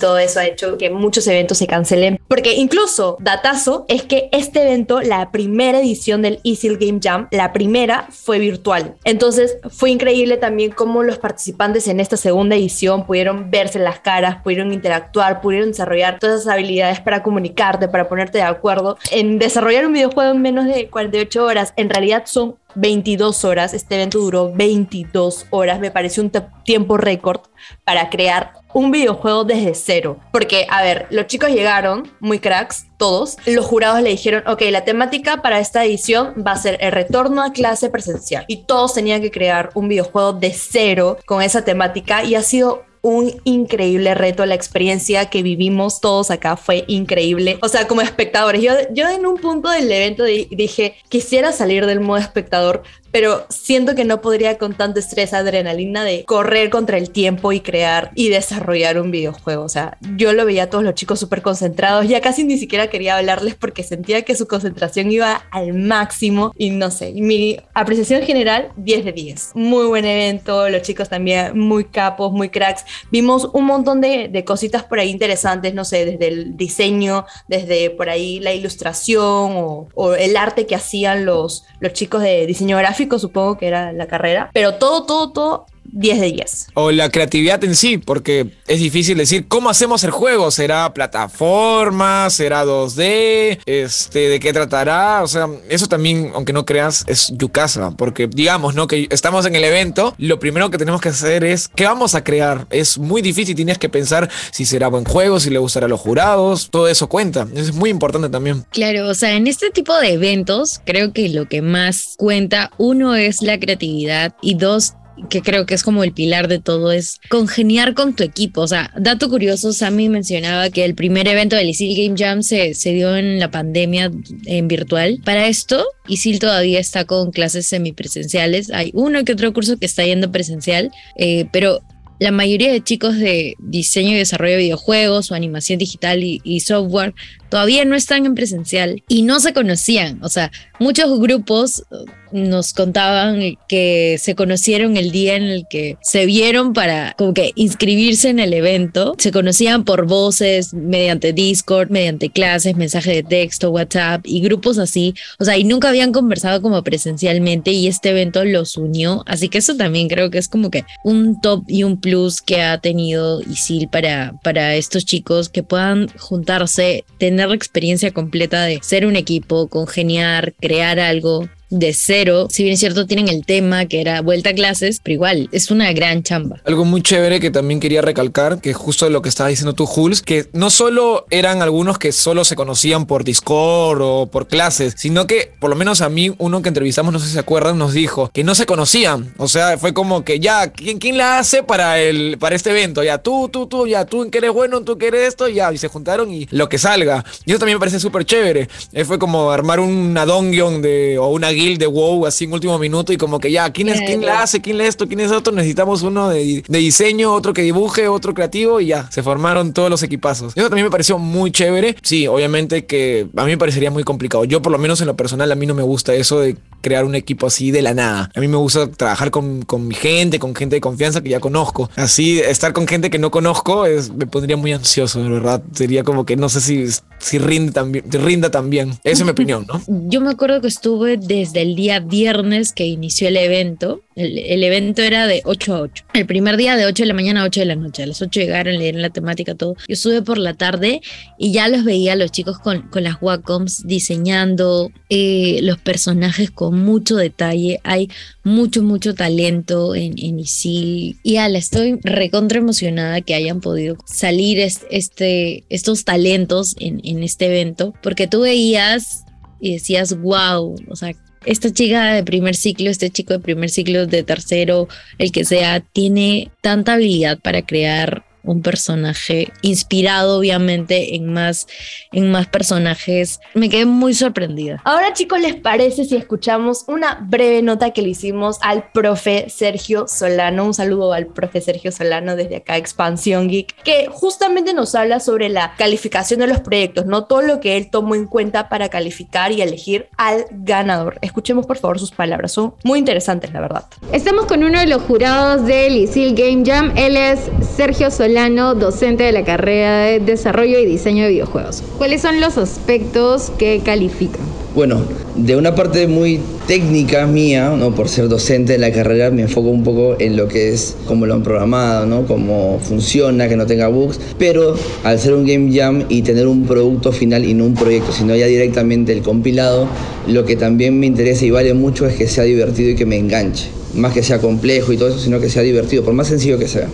todo 0.00 0.18
eso 0.18 0.40
ha 0.40 0.46
hecho 0.46 0.78
que 0.78 0.88
muchos 0.88 1.26
eventos 1.26 1.58
se 1.58 1.66
cancelen. 1.66 2.18
Porque 2.28 2.54
incluso, 2.54 3.18
datazo, 3.20 3.84
es 3.88 4.04
que 4.04 4.30
este 4.32 4.62
evento, 4.62 5.02
la 5.02 5.30
primera 5.32 5.78
edición 5.78 6.22
del 6.22 6.40
Easy 6.42 6.68
Game 6.76 7.00
Jam, 7.02 7.28
la 7.32 7.52
primera 7.52 8.08
fue 8.10 8.38
virtual. 8.38 8.94
Entonces, 9.04 9.58
fue 9.68 9.90
increíble 9.90 10.38
también 10.38 10.70
cómo 10.70 11.02
los 11.02 11.18
participantes 11.18 11.88
en 11.88 12.00
esta 12.00 12.16
segunda 12.16 12.56
edición 12.56 13.04
pudieron 13.04 13.50
verse 13.50 13.78
las 13.78 14.00
caras, 14.00 14.42
pudieron 14.42 14.72
interactuar, 14.72 15.42
pudieron 15.42 15.72
desarrollar 15.72 16.18
todas 16.18 16.40
esas 16.40 16.54
habilidades 16.54 17.00
para 17.00 17.22
comunicarte, 17.22 17.86
para 17.88 18.08
de 18.32 18.42
acuerdo. 18.42 18.98
En 19.10 19.38
desarrollar 19.38 19.86
un 19.86 19.92
videojuego 19.92 20.32
en 20.32 20.42
menos 20.42 20.66
de 20.66 20.88
48 20.88 21.44
horas, 21.44 21.72
en 21.76 21.90
realidad 21.90 22.22
son 22.26 22.56
22 22.74 23.44
horas. 23.44 23.74
Este 23.74 23.96
evento 23.96 24.18
duró 24.18 24.52
22 24.52 25.46
horas. 25.50 25.80
Me 25.80 25.90
pareció 25.90 26.22
un 26.22 26.32
tiempo 26.64 26.96
récord 26.96 27.40
para 27.84 28.10
crear 28.10 28.52
un 28.72 28.90
videojuego 28.90 29.44
desde 29.44 29.74
cero. 29.74 30.18
Porque, 30.32 30.66
a 30.70 30.82
ver, 30.82 31.06
los 31.10 31.26
chicos 31.26 31.50
llegaron, 31.50 32.10
muy 32.20 32.38
cracks, 32.38 32.86
todos. 32.96 33.36
Los 33.46 33.66
jurados 33.66 34.02
le 34.02 34.10
dijeron, 34.10 34.44
ok, 34.46 34.62
la 34.70 34.84
temática 34.84 35.42
para 35.42 35.58
esta 35.58 35.84
edición 35.84 36.34
va 36.46 36.52
a 36.52 36.56
ser 36.56 36.78
el 36.80 36.92
retorno 36.92 37.42
a 37.42 37.52
clase 37.52 37.90
presencial. 37.90 38.44
Y 38.46 38.64
todos 38.64 38.94
tenían 38.94 39.20
que 39.20 39.30
crear 39.30 39.70
un 39.74 39.88
videojuego 39.88 40.32
de 40.32 40.52
cero 40.52 41.18
con 41.26 41.42
esa 41.42 41.64
temática 41.64 42.22
y 42.24 42.34
ha 42.34 42.42
sido 42.42 42.84
un 43.02 43.32
increíble 43.44 44.14
reto. 44.14 44.44
La 44.46 44.54
experiencia 44.54 45.30
que 45.30 45.42
vivimos 45.42 46.00
todos 46.00 46.30
acá 46.30 46.56
fue 46.56 46.84
increíble. 46.86 47.58
O 47.62 47.68
sea, 47.68 47.86
como 47.88 48.00
espectadores, 48.02 48.62
yo, 48.62 48.72
yo 48.92 49.08
en 49.08 49.26
un 49.26 49.36
punto 49.36 49.70
del 49.70 49.90
evento 49.90 50.24
di- 50.24 50.48
dije, 50.50 50.96
quisiera 51.08 51.52
salir 51.52 51.86
del 51.86 52.00
modo 52.00 52.18
espectador, 52.18 52.82
pero 53.12 53.46
siento 53.48 53.94
que 53.94 54.04
no 54.04 54.20
podría 54.20 54.58
con 54.58 54.74
tanto 54.74 55.00
estrés, 55.00 55.32
adrenalina 55.32 56.04
de 56.04 56.24
correr 56.24 56.70
contra 56.70 56.98
el 56.98 57.10
tiempo 57.10 57.52
y 57.52 57.60
crear 57.60 58.10
y 58.14 58.28
desarrollar 58.28 59.00
un 59.00 59.10
videojuego. 59.10 59.64
O 59.64 59.68
sea, 59.68 59.98
yo 60.16 60.32
lo 60.32 60.44
veía 60.44 60.64
a 60.64 60.70
todos 60.70 60.84
los 60.84 60.94
chicos 60.94 61.20
súper 61.20 61.42
concentrados, 61.42 62.08
ya 62.08 62.20
casi 62.20 62.44
ni 62.44 62.58
siquiera 62.58 62.88
quería 62.88 63.16
hablarles 63.16 63.54
porque 63.54 63.82
sentía 63.82 64.22
que 64.22 64.34
su 64.34 64.46
concentración 64.46 65.10
iba 65.10 65.42
al 65.50 65.72
máximo 65.74 66.52
y 66.56 66.70
no 66.70 66.90
sé, 66.90 67.12
mi 67.12 67.58
apreciación 67.74 68.22
general 68.22 68.72
10 68.76 69.04
de 69.04 69.12
10. 69.12 69.50
Muy 69.54 69.86
buen 69.86 70.04
evento, 70.04 70.68
los 70.68 70.82
chicos 70.82 71.08
también 71.08 71.58
muy 71.58 71.84
capos, 71.84 72.32
muy 72.32 72.48
cracks. 72.48 72.84
Vimos 73.10 73.48
un 73.52 73.64
montón 73.64 74.00
de, 74.00 74.28
de 74.28 74.44
cositas 74.44 74.84
por 74.84 75.00
ahí 75.00 75.10
interesantes, 75.10 75.74
no 75.74 75.84
sé, 75.84 76.04
desde 76.04 76.28
el 76.28 76.56
diseño, 76.56 77.26
desde 77.48 77.90
por 77.90 78.08
ahí 78.08 78.40
la 78.40 78.52
ilustración 78.52 79.20
o, 79.22 79.88
o 79.94 80.14
el 80.14 80.36
arte 80.36 80.66
que 80.66 80.74
hacían 80.74 81.24
los, 81.24 81.64
los 81.80 81.92
chicos 81.92 82.22
de 82.22 82.46
diseño 82.46 82.76
gráfico, 82.78 82.99
supongo 83.18 83.58
que 83.58 83.68
era 83.68 83.92
la 83.92 84.06
carrera. 84.06 84.50
Pero 84.52 84.74
todo, 84.74 85.04
todo, 85.04 85.32
todo 85.32 85.66
10 85.92 86.20
de 86.20 86.32
10. 86.32 86.66
O 86.74 86.90
la 86.90 87.10
creatividad 87.10 87.62
en 87.64 87.74
sí, 87.74 87.98
porque 87.98 88.52
es 88.66 88.80
difícil 88.80 89.18
decir 89.18 89.46
cómo 89.48 89.70
hacemos 89.70 90.04
el 90.04 90.10
juego. 90.10 90.50
¿Será 90.50 90.92
plataforma? 90.94 92.30
¿Será 92.30 92.64
2D? 92.64 93.60
Este, 93.66 94.28
¿De 94.28 94.40
qué 94.40 94.52
tratará? 94.52 95.22
O 95.22 95.28
sea, 95.28 95.48
eso 95.68 95.86
también, 95.86 96.32
aunque 96.34 96.52
no 96.52 96.64
creas, 96.64 97.04
es 97.06 97.32
Yukasa. 97.36 97.92
Porque 97.92 98.28
digamos, 98.28 98.74
¿no? 98.74 98.86
Que 98.86 99.06
estamos 99.10 99.46
en 99.46 99.54
el 99.54 99.64
evento, 99.64 100.14
lo 100.18 100.38
primero 100.38 100.70
que 100.70 100.78
tenemos 100.78 101.00
que 101.00 101.10
hacer 101.10 101.44
es 101.44 101.68
¿qué 101.68 101.84
vamos 101.84 102.14
a 102.14 102.24
crear? 102.24 102.66
Es 102.70 102.98
muy 102.98 103.22
difícil, 103.22 103.54
tienes 103.54 103.78
que 103.78 103.88
pensar 103.88 104.28
si 104.50 104.64
será 104.64 104.88
buen 104.88 105.04
juego, 105.04 105.40
si 105.40 105.50
le 105.50 105.58
gustará 105.58 105.86
a 105.86 105.88
los 105.88 106.00
jurados, 106.00 106.68
todo 106.70 106.88
eso 106.88 107.08
cuenta. 107.08 107.46
Eso 107.52 107.62
es 107.62 107.74
muy 107.74 107.90
importante 107.90 108.28
también. 108.28 108.64
Claro, 108.70 109.08
o 109.08 109.14
sea, 109.14 109.34
en 109.34 109.46
este 109.46 109.70
tipo 109.70 109.96
de 109.98 110.12
eventos 110.12 110.80
creo 110.84 111.12
que 111.12 111.28
lo 111.28 111.48
que 111.48 111.62
más 111.62 112.14
cuenta, 112.16 112.70
uno 112.78 113.14
es 113.14 113.42
la 113.42 113.58
creatividad 113.58 114.34
y 114.42 114.54
dos, 114.54 114.94
que 115.28 115.42
creo 115.42 115.66
que 115.66 115.74
es 115.74 115.82
como 115.82 116.04
el 116.04 116.12
pilar 116.12 116.48
de 116.48 116.58
todo, 116.58 116.92
es 116.92 117.20
congeniar 117.28 117.94
con 117.94 118.14
tu 118.14 118.22
equipo. 118.24 118.62
O 118.62 118.68
sea, 118.68 118.92
dato 118.96 119.28
curioso, 119.28 119.72
Sammy 119.72 120.08
mencionaba 120.08 120.70
que 120.70 120.84
el 120.84 120.94
primer 120.94 121.28
evento 121.28 121.56
del 121.56 121.70
ISIL 121.70 121.96
Game 121.96 122.18
Jam 122.18 122.42
se, 122.42 122.74
se 122.74 122.92
dio 122.92 123.16
en 123.16 123.38
la 123.38 123.50
pandemia 123.50 124.10
en 124.46 124.68
virtual. 124.68 125.20
Para 125.24 125.48
esto, 125.48 125.84
ISIL 126.08 126.38
todavía 126.38 126.80
está 126.80 127.04
con 127.04 127.30
clases 127.30 127.66
semipresenciales. 127.66 128.70
Hay 128.70 128.90
uno 128.94 129.24
que 129.24 129.32
otro 129.32 129.52
curso 129.52 129.76
que 129.78 129.86
está 129.86 130.04
yendo 130.04 130.30
presencial, 130.32 130.90
eh, 131.16 131.46
pero 131.52 131.82
la 132.20 132.30
mayoría 132.30 132.70
de 132.70 132.84
chicos 132.84 133.16
de 133.16 133.56
diseño 133.58 134.10
y 134.10 134.18
desarrollo 134.18 134.52
de 134.52 134.62
videojuegos 134.62 135.30
o 135.30 135.34
animación 135.34 135.78
digital 135.78 136.22
y, 136.22 136.40
y, 136.44 136.60
software 136.60 137.14
todavía 137.50 137.84
no 137.84 137.96
están 137.96 138.26
en 138.26 138.34
presencial 138.34 139.02
y 139.08 139.22
no 139.22 139.40
se 139.40 139.52
conocían. 139.52 140.22
O 140.22 140.28
sea, 140.28 140.50
muchos 140.78 141.18
grupos 141.20 141.84
nos 142.32 142.72
contaban 142.72 143.58
que 143.68 144.16
se 144.20 144.34
conocieron 144.34 144.96
el 144.96 145.10
día 145.10 145.36
en 145.36 145.44
el 145.44 145.66
que 145.68 145.96
se 146.00 146.26
vieron 146.26 146.72
para 146.72 147.14
como 147.18 147.34
que 147.34 147.52
inscribirse 147.54 148.28
en 148.28 148.38
el 148.38 148.54
evento. 148.54 149.14
Se 149.18 149.32
conocían 149.32 149.84
por 149.84 150.06
voces, 150.06 150.72
mediante 150.72 151.32
Discord, 151.32 151.90
mediante 151.90 152.30
clases, 152.30 152.76
mensajes 152.76 153.14
de 153.14 153.22
texto, 153.22 153.70
WhatsApp 153.70 154.22
y 154.24 154.40
grupos 154.40 154.78
así. 154.78 155.14
O 155.38 155.44
sea, 155.44 155.58
y 155.58 155.64
nunca 155.64 155.88
habían 155.88 156.12
conversado 156.12 156.62
como 156.62 156.82
presencialmente 156.82 157.72
y 157.72 157.88
este 157.88 158.10
evento 158.10 158.44
los 158.44 158.76
unió. 158.76 159.22
Así 159.26 159.48
que 159.48 159.58
eso 159.58 159.76
también 159.76 160.08
creo 160.08 160.30
que 160.30 160.38
es 160.38 160.48
como 160.48 160.70
que 160.70 160.84
un 161.02 161.40
top 161.40 161.64
y 161.66 161.82
un 161.82 162.00
plus 162.00 162.40
que 162.40 162.62
ha 162.62 162.78
tenido 162.78 163.40
ISIL 163.42 163.88
para, 163.88 164.34
para 164.42 164.76
estos 164.76 165.04
chicos 165.04 165.48
que 165.48 165.62
puedan 165.62 166.08
juntarse, 166.18 167.04
tener 167.18 167.39
la 167.46 167.54
experiencia 167.54 168.12
completa 168.12 168.64
de 168.64 168.80
ser 168.82 169.06
un 169.06 169.16
equipo, 169.16 169.68
congeniar, 169.68 170.54
crear 170.60 171.00
algo 171.00 171.48
de 171.70 171.94
cero. 171.94 172.48
Si 172.50 172.62
bien 172.62 172.74
es 172.74 172.80
cierto, 172.80 173.06
tienen 173.06 173.28
el 173.28 173.44
tema 173.44 173.86
que 173.86 174.00
era 174.00 174.20
vuelta 174.20 174.50
a 174.50 174.54
clases, 174.54 175.00
pero 175.02 175.14
igual 175.14 175.48
es 175.52 175.70
una 175.70 175.92
gran 175.92 176.22
chamba. 176.22 176.60
Algo 176.64 176.84
muy 176.84 177.02
chévere 177.02 177.40
que 177.40 177.50
también 177.50 177.80
quería 177.80 178.02
recalcar, 178.02 178.60
que 178.60 178.74
justo 178.74 179.08
lo 179.08 179.22
que 179.22 179.28
estabas 179.28 179.50
diciendo 179.50 179.74
tú, 179.74 179.86
Jules, 179.86 180.22
que 180.22 180.48
no 180.52 180.70
solo 180.70 181.26
eran 181.30 181.62
algunos 181.62 181.98
que 181.98 182.12
solo 182.12 182.44
se 182.44 182.56
conocían 182.56 183.06
por 183.06 183.24
Discord 183.24 184.02
o 184.02 184.26
por 184.26 184.48
clases, 184.48 184.94
sino 184.96 185.26
que 185.26 185.52
por 185.58 185.70
lo 185.70 185.76
menos 185.76 186.00
a 186.00 186.08
mí, 186.08 186.32
uno 186.38 186.62
que 186.62 186.68
entrevistamos, 186.68 187.12
no 187.12 187.18
sé 187.18 187.26
si 187.26 187.32
se 187.34 187.38
acuerdan, 187.38 187.78
nos 187.78 187.92
dijo 187.92 188.30
que 188.32 188.44
no 188.44 188.54
se 188.54 188.66
conocían. 188.66 189.32
O 189.36 189.48
sea, 189.48 189.78
fue 189.78 189.94
como 189.94 190.24
que 190.24 190.40
ya, 190.40 190.72
¿quién, 190.72 190.98
quién 190.98 191.16
la 191.16 191.38
hace 191.38 191.62
para, 191.62 192.00
el, 192.00 192.36
para 192.38 192.56
este 192.56 192.70
evento? 192.70 193.02
Ya 193.02 193.18
tú, 193.18 193.48
tú, 193.48 193.66
tú, 193.66 193.86
ya 193.86 194.04
tú 194.04 194.22
en 194.22 194.30
que 194.30 194.38
eres 194.38 194.52
bueno, 194.52 194.82
tú 194.82 194.98
que 194.98 195.08
eres 195.08 195.28
esto, 195.28 195.48
ya, 195.48 195.72
y 195.72 195.78
se 195.78 195.88
juntaron 195.88 196.32
y 196.32 196.46
lo 196.50 196.68
que 196.68 196.78
salga. 196.78 197.24
Y 197.44 197.50
eso 197.50 197.58
también 197.58 197.76
me 197.76 197.80
parece 197.80 198.00
súper 198.00 198.24
chévere. 198.24 198.68
Eh, 198.92 199.04
fue 199.04 199.18
como 199.18 199.50
armar 199.50 199.80
una 199.80 200.26
dongion 200.26 200.82
de, 200.82 201.18
o 201.18 201.28
una 201.28 201.50
guild 201.60 201.78
de 201.78 201.86
WoW 201.86 202.26
así 202.26 202.44
en 202.44 202.52
último 202.52 202.78
minuto 202.78 203.12
y 203.12 203.16
como 203.16 203.38
que 203.38 203.50
ya, 203.50 203.70
¿quién, 203.70 203.88
es, 203.88 204.00
quién 204.00 204.24
la 204.24 204.42
hace? 204.42 204.60
¿Quién 204.60 204.78
le 204.78 204.86
esto? 204.86 205.06
¿Quién 205.06 205.20
es 205.20 205.30
otro? 205.30 205.52
Necesitamos 205.52 206.02
uno 206.02 206.28
de, 206.30 206.62
de, 206.66 206.78
diseño, 206.78 207.32
otro 207.34 207.52
que 207.52 207.62
dibuje, 207.62 208.08
otro 208.08 208.34
creativo 208.34 208.80
y 208.80 208.86
ya, 208.86 209.10
se 209.10 209.22
formaron 209.22 209.72
todos 209.72 209.90
los 209.90 210.02
equipazos. 210.02 210.56
Eso 210.56 210.68
también 210.68 210.86
me 210.86 210.90
pareció 210.90 211.18
muy 211.18 211.50
chévere. 211.50 211.96
Sí, 212.02 212.26
obviamente 212.26 212.86
que 212.86 213.26
a 213.36 213.44
mí 213.44 213.50
me 213.50 213.58
parecería 213.58 213.90
muy 213.90 214.04
complicado. 214.04 214.44
Yo 214.44 214.62
por 214.62 214.72
lo 214.72 214.78
menos 214.78 215.00
en 215.00 215.06
lo 215.06 215.16
personal 215.16 215.50
a 215.50 215.54
mí 215.54 215.66
no 215.66 215.74
me 215.74 215.82
gusta 215.82 216.14
eso 216.14 216.40
de 216.40 216.56
crear 216.80 217.04
un 217.04 217.14
equipo 217.14 217.46
así 217.46 217.70
de 217.70 217.82
la 217.82 217.94
nada. 217.94 218.30
A 218.34 218.40
mí 218.40 218.48
me 218.48 218.56
gusta 218.56 218.90
trabajar 218.90 219.30
con, 219.30 219.62
con 219.62 219.86
mi 219.86 219.94
gente, 219.94 220.38
con 220.38 220.54
gente 220.54 220.76
de 220.76 220.80
confianza 220.80 221.20
que 221.20 221.30
ya 221.30 221.40
conozco. 221.40 221.90
Así, 221.96 222.40
estar 222.40 222.72
con 222.72 222.86
gente 222.86 223.10
que 223.10 223.18
no 223.18 223.30
conozco 223.30 223.86
es, 223.86 224.12
me 224.12 224.26
pondría 224.26 224.56
muy 224.56 224.72
ansioso, 224.72 225.22
de 225.22 225.28
verdad. 225.28 225.62
Sería 225.72 226.04
como 226.04 226.24
que 226.24 226.36
no 226.36 226.48
sé 226.48 226.60
si, 226.60 226.86
si 227.18 227.38
rinde 227.38 227.72
también, 227.72 228.04
rinda 228.10 228.50
también. 228.50 228.90
Esa 229.04 229.22
es 229.22 229.24
mi 229.24 229.30
opinión, 229.30 229.66
¿no? 229.68 229.80
Yo 230.08 230.20
me 230.20 230.30
acuerdo 230.30 230.60
que 230.60 230.68
estuve 230.68 231.16
desde 231.16 231.49
el 231.54 231.74
día 231.74 232.00
viernes 232.00 232.72
que 232.72 232.86
inició 232.86 233.28
el 233.28 233.36
evento. 233.36 234.02
El, 234.16 234.38
el, 234.38 234.64
evento 234.64 235.02
era 235.02 235.26
de 235.26 235.42
8 235.44 235.74
a 235.74 235.80
8. 235.80 236.04
El 236.14 236.26
primer 236.26 236.56
día 236.56 236.76
de 236.76 236.86
8 236.86 237.02
de 237.02 237.06
la 237.06 237.14
mañana 237.14 237.42
a 237.42 237.46
8 237.46 237.60
de 237.60 237.66
la 237.66 237.76
noche. 237.76 238.02
A 238.02 238.06
las 238.06 238.20
8 238.20 238.40
llegaron, 238.40 238.78
leyeron 238.78 239.02
la 239.02 239.10
temática, 239.10 239.54
todo. 239.54 239.76
Yo 239.88 239.94
estuve 239.94 240.22
por 240.22 240.38
la 240.38 240.54
tarde 240.54 241.00
y 241.38 241.52
ya 241.52 241.68
los 241.68 241.84
veía 241.84 242.16
los 242.16 242.30
chicos 242.30 242.58
con, 242.58 242.82
con 242.88 243.04
las 243.04 243.16
Wacoms 243.20 243.86
diseñando 243.86 244.90
eh, 245.08 245.60
los 245.62 245.78
personajes 245.78 246.50
con 246.50 246.78
mucho 246.84 247.16
detalle. 247.16 247.80
Hay 247.84 248.08
mucho, 248.44 248.82
mucho 248.82 249.14
talento 249.14 249.94
en, 249.94 250.14
en 250.18 250.38
ISIL. 250.38 251.18
Y 251.22 251.36
ala, 251.36 251.58
estoy 251.58 251.98
recontra 252.02 252.58
emocionada 252.58 253.20
que 253.20 253.34
hayan 253.34 253.60
podido 253.60 253.96
salir 254.06 254.58
este, 254.90 255.64
estos 255.68 256.04
talentos 256.04 256.76
en, 256.78 257.00
en 257.04 257.22
este 257.22 257.46
evento, 257.46 257.94
porque 258.02 258.26
tú 258.26 258.40
veías 258.42 259.24
y 259.60 259.74
decías, 259.74 260.18
wow, 260.18 260.74
o 260.88 260.96
sea, 260.96 261.14
esta 261.44 261.72
chica 261.72 262.12
de 262.12 262.24
primer 262.24 262.54
ciclo, 262.54 262.90
este 262.90 263.10
chico 263.10 263.32
de 263.32 263.40
primer 263.40 263.70
ciclo, 263.70 264.06
de 264.06 264.22
tercero, 264.22 264.88
el 265.18 265.32
que 265.32 265.44
sea, 265.44 265.80
tiene 265.80 266.50
tanta 266.60 266.94
habilidad 266.94 267.38
para 267.38 267.62
crear 267.62 268.24
un 268.42 268.62
personaje 268.62 269.52
inspirado 269.62 270.38
obviamente 270.38 271.14
en 271.14 271.32
más 271.32 271.66
en 272.12 272.30
más 272.30 272.46
personajes. 272.46 273.40
Me 273.54 273.68
quedé 273.68 273.84
muy 273.84 274.14
sorprendida. 274.14 274.80
Ahora 274.84 275.12
chicos 275.12 275.40
les 275.40 275.56
parece 275.56 276.04
si 276.04 276.16
escuchamos 276.16 276.84
una 276.88 277.18
breve 277.22 277.62
nota 277.62 277.90
que 277.90 278.02
le 278.02 278.10
hicimos 278.10 278.58
al 278.62 278.90
profe 278.92 279.46
Sergio 279.50 280.06
Solano 280.08 280.64
un 280.64 280.74
saludo 280.74 281.12
al 281.12 281.26
profe 281.26 281.60
Sergio 281.60 281.92
Solano 281.92 282.36
desde 282.36 282.56
acá 282.56 282.76
Expansión 282.76 283.48
Geek 283.48 283.82
que 283.82 284.08
justamente 284.10 284.74
nos 284.74 284.94
habla 284.94 285.20
sobre 285.20 285.48
la 285.48 285.74
calificación 285.76 286.40
de 286.40 286.46
los 286.46 286.60
proyectos 286.60 287.06
no 287.06 287.24
todo 287.24 287.42
lo 287.42 287.60
que 287.60 287.76
él 287.76 287.90
tomó 287.90 288.14
en 288.14 288.26
cuenta 288.26 288.68
para 288.68 288.88
calificar 288.88 289.52
y 289.52 289.62
elegir 289.62 290.08
al 290.16 290.46
ganador. 290.50 291.18
Escuchemos 291.22 291.66
por 291.66 291.78
favor 291.78 291.98
sus 291.98 292.10
palabras. 292.10 292.52
Son 292.52 292.74
muy 292.84 292.98
interesantes 292.98 293.52
la 293.52 293.60
verdad. 293.60 293.84
Estamos 294.12 294.46
con 294.46 294.64
uno 294.64 294.78
de 294.78 294.86
los 294.86 295.02
jurados 295.02 295.66
del 295.66 295.96
ISIL 295.96 296.34
Game 296.34 296.62
Jam. 296.64 296.92
Él 296.96 297.16
es 297.16 297.40
Sergio 297.76 298.10
Solano 298.10 298.29
Docente 298.30 299.24
de 299.24 299.32
la 299.32 299.42
carrera 299.42 300.04
de 300.04 300.20
Desarrollo 300.20 300.78
y 300.78 300.86
Diseño 300.86 301.24
de 301.24 301.30
Videojuegos. 301.30 301.82
¿Cuáles 301.98 302.22
son 302.22 302.40
los 302.40 302.58
aspectos 302.58 303.50
que 303.58 303.80
califican? 303.84 304.40
Bueno, 304.72 305.02
de 305.34 305.56
una 305.56 305.74
parte 305.74 306.06
muy 306.06 306.38
técnica 306.68 307.26
mía, 307.26 307.74
¿no? 307.76 307.92
por 307.92 308.08
ser 308.08 308.28
docente 308.28 308.74
de 308.74 308.78
la 308.78 308.92
carrera, 308.92 309.32
me 309.32 309.42
enfoco 309.42 309.70
un 309.70 309.82
poco 309.82 310.14
en 310.20 310.36
lo 310.36 310.46
que 310.46 310.68
es 310.68 310.96
cómo 311.06 311.26
lo 311.26 311.34
han 311.34 311.42
programado, 311.42 312.06
¿no? 312.06 312.24
cómo 312.24 312.78
funciona, 312.80 313.48
que 313.48 313.56
no 313.56 313.66
tenga 313.66 313.88
bugs, 313.88 314.20
pero 314.38 314.76
al 315.02 315.18
ser 315.18 315.34
un 315.34 315.44
game 315.44 315.76
jam 315.76 316.04
y 316.08 316.22
tener 316.22 316.46
un 316.46 316.66
producto 316.66 317.10
final 317.10 317.44
y 317.44 317.54
no 317.54 317.64
un 317.64 317.74
proyecto, 317.74 318.12
sino 318.12 318.36
ya 318.36 318.46
directamente 318.46 319.12
el 319.12 319.22
compilado, 319.22 319.88
lo 320.28 320.44
que 320.44 320.54
también 320.54 321.00
me 321.00 321.06
interesa 321.06 321.44
y 321.44 321.50
vale 321.50 321.74
mucho 321.74 322.06
es 322.06 322.14
que 322.14 322.28
sea 322.28 322.44
divertido 322.44 322.90
y 322.90 322.94
que 322.94 323.06
me 323.06 323.18
enganche. 323.18 323.70
Más 323.92 324.12
que 324.12 324.22
sea 324.22 324.38
complejo 324.38 324.92
y 324.92 324.96
todo 324.96 325.08
eso, 325.08 325.18
sino 325.18 325.40
que 325.40 325.50
sea 325.50 325.62
divertido, 325.62 326.04
por 326.04 326.14
más 326.14 326.28
sencillo 326.28 326.60
que 326.60 326.68
sea. 326.68 326.86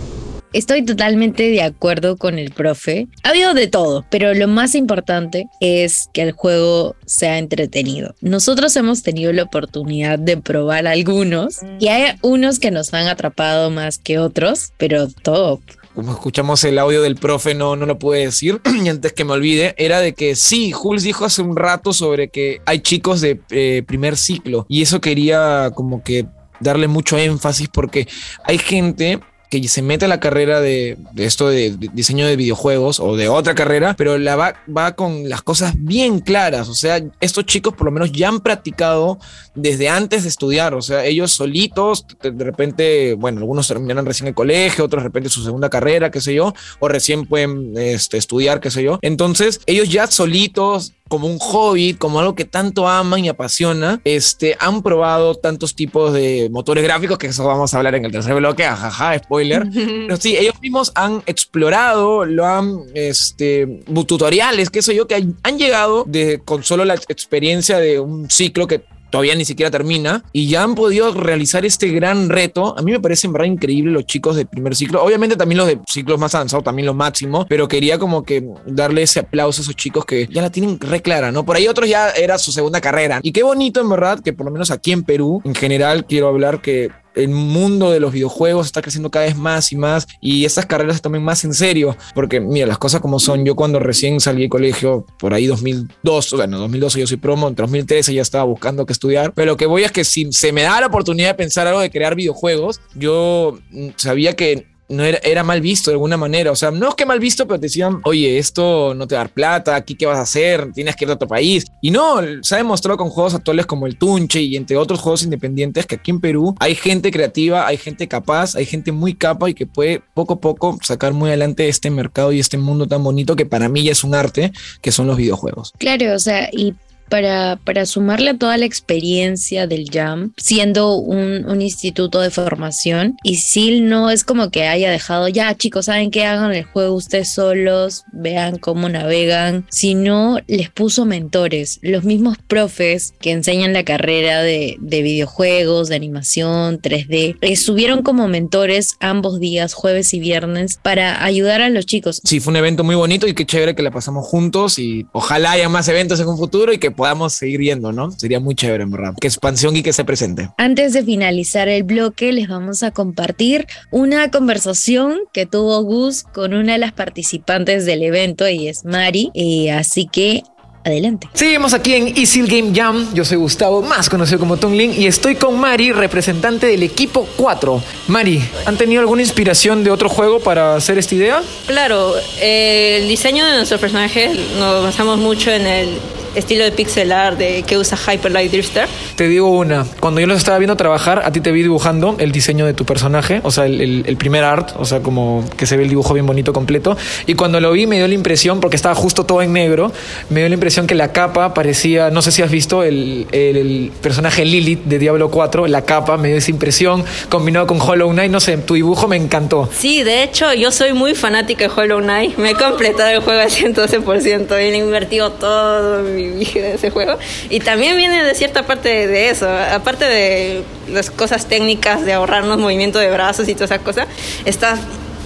Estoy 0.57 0.83
totalmente 0.83 1.51
de 1.51 1.61
acuerdo 1.61 2.17
con 2.17 2.39
el 2.39 2.49
profe. 2.49 3.07
Ha 3.21 3.29
habido 3.29 3.53
de 3.53 3.67
todo, 3.67 4.07
pero 4.09 4.33
lo 4.33 4.47
más 4.47 4.73
importante 4.73 5.45
es 5.59 6.09
que 6.13 6.23
el 6.23 6.31
juego 6.31 6.95
sea 7.05 7.37
entretenido. 7.37 8.15
Nosotros 8.21 8.75
hemos 8.75 9.03
tenido 9.03 9.31
la 9.33 9.43
oportunidad 9.43 10.17
de 10.17 10.37
probar 10.37 10.87
algunos 10.87 11.59
y 11.79 11.89
hay 11.89 12.15
unos 12.23 12.57
que 12.57 12.71
nos 12.71 12.91
han 12.95 13.05
atrapado 13.05 13.69
más 13.69 13.99
que 13.99 14.17
otros, 14.17 14.73
pero 14.77 15.07
top 15.21 15.61
como 15.93 16.11
escuchamos 16.11 16.63
el 16.63 16.77
audio 16.77 17.01
del 17.01 17.15
profe, 17.15 17.55
no, 17.55 17.75
no 17.75 17.87
lo 17.87 17.97
pude 17.97 18.19
decir, 18.19 18.61
y 18.83 18.87
antes 18.87 19.13
que 19.13 19.25
me 19.25 19.33
olvide, 19.33 19.73
era 19.77 19.99
de 19.99 20.13
que 20.13 20.35
sí, 20.35 20.71
Jules 20.71 21.01
dijo 21.01 21.25
hace 21.25 21.41
un 21.41 21.55
rato 21.55 21.91
sobre 21.91 22.29
que 22.29 22.61
hay 22.67 22.81
chicos 22.81 23.19
de 23.19 23.41
eh, 23.49 23.83
primer 23.87 24.15
ciclo, 24.15 24.67
y 24.69 24.83
eso 24.83 25.01
quería 25.01 25.71
como 25.73 26.03
que 26.03 26.27
darle 26.59 26.87
mucho 26.87 27.17
énfasis 27.17 27.67
porque 27.69 28.07
hay 28.43 28.59
gente 28.59 29.19
que 29.49 29.65
se 29.67 29.81
mete 29.81 30.05
a 30.05 30.07
la 30.07 30.19
carrera 30.19 30.59
de, 30.59 30.97
esto 31.15 31.49
de, 31.49 31.71
de, 31.71 31.89
diseño 31.93 32.27
de 32.27 32.35
videojuegos 32.35 32.99
o 32.99 33.15
de 33.15 33.29
otra 33.29 33.55
carrera, 33.55 33.95
pero 33.97 34.17
la 34.17 34.35
va, 34.35 34.55
va 34.75 34.93
con 34.93 35.29
las 35.29 35.41
cosas 35.41 35.73
bien 35.77 36.19
claras. 36.19 36.67
O 36.69 36.75
sea, 36.75 37.01
estos 37.19 37.45
chicos 37.45 37.73
por 37.73 37.85
lo 37.85 37.91
menos 37.91 38.11
ya 38.11 38.27
han 38.27 38.41
practicado 38.41 39.19
desde 39.55 39.89
antes 39.89 40.23
de 40.23 40.29
estudiar. 40.29 40.73
O 40.73 40.81
sea, 40.81 41.05
ellos 41.05 41.31
solitos, 41.31 42.05
de 42.21 42.43
repente, 42.43 43.13
bueno, 43.13 43.39
algunos 43.39 43.67
terminan 43.67 44.05
recién 44.05 44.27
el 44.27 44.33
colegio, 44.33 44.85
otros 44.85 45.03
de 45.03 45.07
repente 45.07 45.29
su 45.29 45.43
segunda 45.43 45.69
carrera, 45.69 46.11
qué 46.11 46.21
sé 46.21 46.33
yo, 46.33 46.53
o 46.79 46.87
recién 46.87 47.25
pueden 47.25 47.73
este, 47.77 48.17
estudiar, 48.17 48.59
qué 48.59 48.71
sé 48.71 48.83
yo. 48.83 48.99
Entonces, 49.01 49.61
ellos 49.65 49.89
ya 49.89 50.07
solitos 50.07 50.93
como 51.07 51.27
un 51.27 51.39
hobby, 51.39 51.93
como 51.93 52.19
algo 52.19 52.35
que 52.35 52.45
tanto 52.45 52.87
aman 52.87 53.25
y 53.25 53.29
apasiona, 53.29 54.01
este, 54.03 54.55
han 54.59 54.81
probado 54.81 55.35
tantos 55.35 55.75
tipos 55.75 56.13
de 56.13 56.49
motores 56.51 56.83
gráficos, 56.83 57.17
que 57.17 57.27
eso 57.27 57.45
vamos 57.45 57.73
a 57.73 57.77
hablar 57.77 57.95
en 57.95 58.05
el 58.05 58.11
tercer 58.11 58.35
bloque, 58.35 58.65
ajaja, 58.65 59.17
spoiler. 59.19 59.67
Pero 59.73 60.17
sí, 60.17 60.37
ellos 60.37 60.55
mismos 60.61 60.91
han 60.95 61.23
explorado, 61.25 62.25
lo 62.25 62.45
han, 62.45 62.81
este, 62.93 63.81
tutoriales, 64.07 64.69
qué 64.69 64.81
sé 64.81 64.95
yo, 64.95 65.07
que 65.07 65.15
han, 65.15 65.35
han 65.43 65.57
llegado 65.57 66.03
de, 66.07 66.39
con 66.39 66.63
solo 66.63 66.85
la 66.85 66.95
experiencia 66.95 67.79
de 67.79 67.99
un 67.99 68.29
ciclo 68.29 68.67
que 68.67 68.81
todavía 69.09 69.35
ni 69.35 69.45
siquiera 69.45 69.71
termina 69.71 70.23
y 70.31 70.47
ya 70.47 70.63
han 70.63 70.75
podido 70.75 71.13
realizar 71.13 71.65
este 71.65 71.89
gran 71.89 72.29
reto. 72.29 72.77
A 72.77 72.81
mí 72.81 72.91
me 72.91 72.99
parece 72.99 73.27
en 73.27 73.33
verdad 73.33 73.47
increíble 73.47 73.91
los 73.91 74.05
chicos 74.05 74.35
de 74.35 74.45
primer 74.45 74.75
ciclo. 74.75 75.03
Obviamente 75.03 75.35
también 75.35 75.57
los 75.57 75.67
de 75.67 75.79
ciclos 75.87 76.19
más 76.19 76.35
avanzados, 76.35 76.63
también 76.63 76.85
los 76.85 76.95
máximos, 76.95 77.45
pero 77.49 77.67
quería 77.67 77.97
como 77.97 78.23
que 78.23 78.43
darle 78.65 79.03
ese 79.03 79.19
aplauso 79.19 79.61
a 79.61 79.63
esos 79.63 79.75
chicos 79.75 80.05
que 80.05 80.27
ya 80.27 80.41
la 80.41 80.51
tienen 80.51 80.79
re 80.79 81.01
clara, 81.01 81.31
¿no? 81.31 81.45
Por 81.45 81.55
ahí 81.55 81.67
otros 81.67 81.89
ya 81.89 82.11
era 82.11 82.37
su 82.37 82.51
segunda 82.51 82.81
carrera. 82.81 83.19
Y 83.23 83.31
qué 83.31 83.43
bonito 83.43 83.81
en 83.81 83.89
verdad 83.89 84.19
que 84.19 84.33
por 84.33 84.45
lo 84.45 84.51
menos 84.51 84.71
aquí 84.71 84.91
en 84.91 85.03
Perú, 85.03 85.41
en 85.43 85.55
general, 85.55 86.05
quiero 86.05 86.27
hablar 86.27 86.61
que 86.61 86.89
el 87.17 87.29
mundo 87.29 87.91
de 87.91 87.99
los 87.99 88.11
videojuegos 88.11 88.65
está 88.67 88.81
creciendo 88.81 89.09
cada 89.09 89.25
vez 89.25 89.35
más 89.35 89.71
y 89.71 89.75
más 89.75 90.07
y 90.21 90.45
estas 90.45 90.65
carreras 90.65 90.97
se 90.97 91.01
tomen 91.01 91.23
más 91.23 91.43
en 91.43 91.53
serio, 91.53 91.95
porque 92.13 92.39
mira, 92.39 92.67
las 92.67 92.77
cosas 92.77 93.01
como 93.01 93.19
son, 93.19 93.45
yo 93.45 93.55
cuando 93.55 93.79
recién 93.79 94.19
salí 94.19 94.41
del 94.41 94.49
colegio, 94.49 95.05
por 95.19 95.33
ahí 95.33 95.47
2002, 95.47 96.33
bueno, 96.33 96.59
2012 96.59 96.99
yo 96.99 97.07
soy 97.07 97.17
promo, 97.17 97.47
en 97.47 97.55
2013 97.55 98.13
ya 98.13 98.21
estaba 98.21 98.43
buscando 98.43 98.85
que 98.85 98.93
estudiar, 98.93 99.33
pero 99.33 99.51
lo 99.51 99.57
que 99.57 99.65
voy 99.65 99.83
es 99.83 99.91
que 99.91 100.03
si 100.03 100.31
se 100.31 100.51
me 100.51 100.63
da 100.63 100.79
la 100.81 100.87
oportunidad 100.87 101.29
de 101.29 101.35
pensar 101.35 101.67
algo 101.67 101.79
de 101.79 101.89
crear 101.89 102.15
videojuegos, 102.15 102.81
yo 102.95 103.59
mm, 103.71 103.89
sabía 103.97 104.33
que 104.33 104.76
no 104.89 105.03
era, 105.03 105.19
era, 105.19 105.43
mal 105.43 105.61
visto 105.61 105.91
de 105.91 105.95
alguna 105.95 106.17
manera. 106.17 106.51
O 106.51 106.55
sea, 106.55 106.71
no 106.71 106.89
es 106.89 106.95
que 106.95 107.05
mal 107.05 107.19
visto, 107.19 107.45
pero 107.47 107.59
te 107.59 107.67
decían, 107.67 107.99
oye, 108.03 108.37
esto 108.37 108.93
no 108.93 109.07
te 109.07 109.15
va 109.15 109.21
a 109.21 109.23
dar 109.25 109.33
plata, 109.33 109.75
aquí 109.75 109.95
qué 109.95 110.05
vas 110.05 110.17
a 110.17 110.21
hacer, 110.21 110.71
tienes 110.73 110.95
que 110.95 111.05
ir 111.05 111.11
a 111.11 111.15
otro 111.15 111.27
país. 111.27 111.65
Y 111.81 111.91
no, 111.91 112.19
se 112.41 112.55
ha 112.55 112.57
demostrado 112.57 112.97
con 112.97 113.09
juegos 113.09 113.33
actuales 113.33 113.65
como 113.65 113.87
el 113.87 113.97
Tunche 113.97 114.41
y 114.41 114.55
entre 114.55 114.77
otros 114.77 114.99
juegos 114.99 115.23
independientes 115.23 115.85
que 115.85 115.95
aquí 115.95 116.11
en 116.11 116.19
Perú 116.19 116.55
hay 116.59 116.75
gente 116.75 117.11
creativa, 117.11 117.67
hay 117.67 117.77
gente 117.77 118.07
capaz, 118.07 118.55
hay 118.55 118.65
gente 118.65 118.91
muy 118.91 119.13
capa 119.13 119.49
y 119.49 119.53
que 119.53 119.65
puede 119.65 120.01
poco 120.13 120.35
a 120.35 120.39
poco 120.39 120.77
sacar 120.81 121.13
muy 121.13 121.29
adelante 121.29 121.67
este 121.67 121.89
mercado 121.89 122.31
y 122.31 122.39
este 122.39 122.57
mundo 122.57 122.87
tan 122.87 123.03
bonito 123.03 123.35
que 123.35 123.45
para 123.45 123.69
mí 123.69 123.83
ya 123.83 123.91
es 123.91 124.03
un 124.03 124.15
arte, 124.15 124.51
que 124.81 124.91
son 124.91 125.07
los 125.07 125.17
videojuegos. 125.17 125.73
Claro, 125.77 126.13
o 126.13 126.19
sea, 126.19 126.49
y 126.51 126.73
para, 127.09 127.59
para 127.63 127.85
sumarle 127.85 128.31
a 128.31 128.37
toda 128.37 128.57
la 128.57 128.65
experiencia 128.65 129.67
del 129.67 129.89
Jam, 129.91 130.33
siendo 130.37 130.95
un, 130.95 131.45
un, 131.45 131.61
instituto 131.61 132.21
de 132.21 132.29
formación, 132.29 133.17
y 133.23 133.37
SIL 133.37 133.87
no 133.87 134.09
es 134.09 134.23
como 134.23 134.51
que 134.51 134.67
haya 134.67 134.91
dejado, 134.91 135.27
ya 135.27 135.55
chicos, 135.55 135.85
saben 135.85 136.11
que 136.11 136.25
hagan 136.25 136.53
el 136.53 136.63
juego 136.63 136.95
ustedes 136.95 137.29
solos, 137.29 138.03
vean 138.11 138.57
cómo 138.57 138.89
navegan, 138.89 139.65
sino 139.69 140.39
les 140.47 140.69
puso 140.69 141.05
mentores, 141.05 141.79
los 141.81 142.03
mismos 142.03 142.37
profes 142.47 143.13
que 143.19 143.31
enseñan 143.31 143.73
la 143.73 143.83
carrera 143.83 144.41
de, 144.41 144.77
de 144.79 145.01
videojuegos, 145.01 145.89
de 145.89 145.95
animación, 145.95 146.81
3D, 146.81 147.37
estuvieron 147.41 148.03
como 148.03 148.27
mentores 148.27 148.95
ambos 148.99 149.39
días, 149.39 149.73
jueves 149.73 150.13
y 150.13 150.19
viernes, 150.19 150.79
para 150.81 151.23
ayudar 151.23 151.61
a 151.61 151.69
los 151.69 151.85
chicos. 151.85 152.21
Sí, 152.23 152.39
fue 152.39 152.51
un 152.51 152.57
evento 152.57 152.83
muy 152.83 152.95
bonito 152.95 153.27
y 153.27 153.33
qué 153.33 153.45
chévere 153.45 153.75
que 153.75 153.83
la 153.83 153.91
pasamos 153.91 154.25
juntos 154.25 154.79
y 154.79 155.05
ojalá 155.11 155.51
haya 155.51 155.69
más 155.69 155.87
eventos 155.87 156.19
en 156.19 156.27
un 156.27 156.37
futuro 156.37 156.73
y 156.73 156.77
que 156.77 156.91
podamos 156.97 157.33
seguir 157.33 157.59
viendo, 157.59 157.93
¿no? 157.93 158.11
Sería 158.11 158.41
muy 158.41 158.55
chévere, 158.55 158.83
en 158.83 158.91
verdad. 158.91 159.13
Que 159.21 159.27
expansión 159.27 159.77
y 159.77 159.83
que 159.83 159.93
se 159.93 160.03
presente. 160.03 160.49
Antes 160.57 160.91
de 160.91 161.03
finalizar 161.03 161.69
el 161.69 161.83
bloque, 161.83 162.33
les 162.33 162.49
vamos 162.49 162.83
a 162.83 162.91
compartir 162.91 163.67
una 163.91 164.29
conversación 164.31 165.19
que 165.31 165.45
tuvo 165.45 165.81
Gus 165.83 166.23
con 166.23 166.53
una 166.53 166.73
de 166.73 166.79
las 166.79 166.91
participantes 166.91 167.85
del 167.85 168.01
evento 168.03 168.49
y 168.49 168.67
es 168.67 168.83
Mari. 168.83 169.29
Y 169.33 169.69
así 169.69 170.07
que 170.11 170.43
Adelante. 170.87 171.27
Seguimos 171.33 171.73
aquí 171.73 171.95
en 171.95 172.17
Easy 172.17 172.43
Game 172.43 172.71
Jam. 172.73 173.13
Yo 173.13 173.25
soy 173.25 173.37
Gustavo, 173.37 173.81
más 173.81 174.09
conocido 174.09 174.39
como 174.39 174.55
Tungling, 174.55 174.93
y 174.93 175.05
estoy 175.05 175.35
con 175.35 175.59
Mari, 175.59 175.91
representante 175.91 176.65
del 176.65 176.81
equipo 176.81 177.27
4. 177.35 177.83
Mari, 178.07 178.41
¿han 178.65 178.77
tenido 178.77 179.01
alguna 179.01 179.21
inspiración 179.21 179.83
de 179.83 179.91
otro 179.91 180.07
juego 180.07 180.39
para 180.39 180.75
hacer 180.75 180.97
esta 180.97 181.13
idea? 181.15 181.43
Claro, 181.65 182.13
eh, 182.39 182.99
el 183.01 183.09
diseño 183.09 183.45
de 183.45 183.57
nuestros 183.57 183.81
personajes 183.81 184.31
nos 184.57 184.81
basamos 184.81 185.19
mucho 185.19 185.51
en 185.51 185.67
el 185.67 185.89
estilo 186.37 186.63
de 186.63 186.71
pixel 186.71 187.11
art 187.11 187.37
de, 187.37 187.63
que 187.63 187.77
usa 187.77 187.97
Hyper 187.97 188.31
Light 188.31 188.51
Drifter. 188.51 188.87
Te 189.15 189.27
digo 189.27 189.49
una, 189.49 189.85
cuando 189.99 190.21
yo 190.21 190.27
los 190.27 190.37
estaba 190.37 190.57
viendo 190.57 190.77
trabajar, 190.77 191.23
a 191.25 191.31
ti 191.31 191.41
te 191.41 191.51
vi 191.51 191.63
dibujando 191.63 192.15
el 192.19 192.31
diseño 192.31 192.65
de 192.65 192.73
tu 192.73 192.85
personaje, 192.85 193.41
o 193.43 193.51
sea, 193.51 193.65
el, 193.65 193.81
el, 193.81 194.03
el, 194.05 194.17
primer 194.17 194.43
art, 194.43 194.71
o 194.77 194.85
sea, 194.85 195.01
como 195.01 195.43
que 195.57 195.65
se 195.65 195.77
ve 195.77 195.83
el 195.83 195.89
dibujo 195.89 196.13
bien 196.13 196.25
bonito 196.25 196.53
completo. 196.53 196.95
Y 197.25 197.33
cuando 197.33 197.59
lo 197.59 197.71
vi 197.71 197.87
me 197.87 197.97
dio 197.97 198.07
la 198.07 198.13
impresión, 198.13 198.59
porque 198.59 198.75
estaba 198.75 198.95
justo 198.95 199.25
todo 199.25 199.41
en 199.41 199.53
negro, 199.53 199.91
me 200.29 200.41
dio 200.41 200.49
la 200.49 200.53
impresión 200.53 200.76
que 200.85 200.95
la 200.95 201.11
capa 201.11 201.53
parecía, 201.53 202.11
no 202.11 202.21
sé 202.21 202.31
si 202.31 202.41
has 202.43 202.51
visto 202.51 202.83
el, 202.83 203.25
el 203.31 203.91
personaje 204.01 204.45
Lilith 204.45 204.83
de 204.83 204.99
Diablo 204.99 205.31
4, 205.31 205.67
la 205.67 205.85
capa 205.85 206.17
me 206.17 206.27
dio 206.27 206.37
esa 206.37 206.51
impresión, 206.51 207.03
combinado 207.29 207.65
con 207.65 207.81
Hollow 207.81 208.11
Knight, 208.11 208.31
no 208.31 208.39
sé, 208.39 208.57
tu 208.57 208.75
dibujo 208.75 209.07
me 209.07 209.15
encantó. 209.15 209.69
Sí, 209.73 210.03
de 210.03 210.23
hecho, 210.23 210.53
yo 210.53 210.71
soy 210.71 210.93
muy 210.93 211.15
fanática 211.15 211.67
de 211.67 211.71
Hollow 211.73 212.01
Knight, 212.01 212.37
me 212.37 212.51
he 212.51 212.55
completado 212.55 213.09
el 213.09 213.21
juego 213.21 213.41
al 213.41 213.49
112%, 213.49 214.51
he 214.57 214.77
invertido 214.77 215.31
todo 215.31 216.03
mi 216.03 216.45
de 216.45 216.75
ese 216.75 216.89
juego. 216.91 217.17
Y 217.49 217.61
también 217.61 217.97
viene 217.97 218.23
de 218.23 218.35
cierta 218.35 218.65
parte 218.65 219.07
de 219.07 219.29
eso, 219.29 219.49
aparte 219.49 220.05
de 220.05 220.63
las 220.91 221.09
cosas 221.09 221.47
técnicas 221.47 222.05
de 222.05 222.13
ahorrarnos 222.13 222.57
movimiento 222.57 222.99
de 222.99 223.09
brazos 223.09 223.47
y 223.47 223.53
toda 223.53 223.65
esa 223.65 223.79
cosa, 223.79 224.07
está 224.45 224.77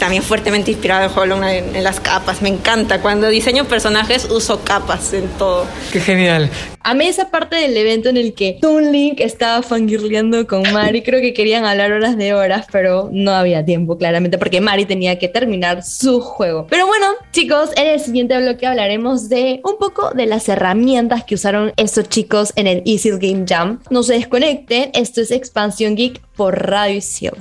también 0.01 0.23
fuertemente 0.23 0.71
inspirado 0.71 1.05
en 1.05 1.15
Hollow 1.15 1.37
Knight 1.37 1.63
en, 1.63 1.75
en, 1.75 1.83
las 1.83 1.99
capas. 1.99 2.41
Me 2.41 2.49
encanta. 2.49 3.03
Cuando 3.03 3.27
diseño 3.27 3.65
personajes 3.65 4.25
uso 4.31 4.61
capas 4.63 5.13
en 5.13 5.27
todo. 5.37 5.67
Qué 5.93 5.99
genial. 5.99 6.49
A 6.83 6.95
mí 6.95 7.05
esa 7.05 7.29
parte 7.29 7.55
del 7.57 7.77
evento 7.77 8.09
en 8.09 8.17
el 8.17 8.33
que 8.33 8.57
Toon 8.59 8.91
Link 8.91 9.19
estaba 9.19 9.61
fangirleando 9.61 10.47
con 10.47 10.63
Mari, 10.73 11.03
creo 11.03 11.21
que 11.21 11.31
querían 11.31 11.63
hablar 11.63 11.91
horas 11.91 12.17
de 12.17 12.33
horas, 12.33 12.65
pero 12.71 13.09
no 13.11 13.31
había 13.31 13.63
tiempo 13.63 13.99
claramente 13.99 14.39
porque 14.39 14.61
Mari 14.61 14.85
tenía 14.85 15.19
que 15.19 15.27
terminar 15.27 15.83
su 15.83 16.19
juego. 16.19 16.65
Pero 16.67 16.87
bueno, 16.87 17.05
chicos, 17.31 17.69
en 17.75 17.85
el 17.85 17.99
siguiente 17.99 18.35
bloque 18.35 18.65
hablaremos 18.65 19.29
de 19.29 19.61
un 19.63 19.77
poco 19.77 20.09
de 20.15 20.25
las 20.25 20.49
herramientas 20.49 21.23
que 21.23 21.35
usaron 21.35 21.71
estos 21.77 22.09
chicos 22.09 22.51
en 22.55 22.65
el 22.65 22.81
Easy 22.87 23.11
Game 23.11 23.45
Jam. 23.47 23.79
No 23.91 24.01
se 24.01 24.13
desconecten, 24.13 24.89
esto 24.95 25.21
es 25.21 25.29
Expansión 25.29 25.95
Geek 25.95 26.19
por 26.41 26.58
Radio 26.60 26.97
Isil. 26.97 27.34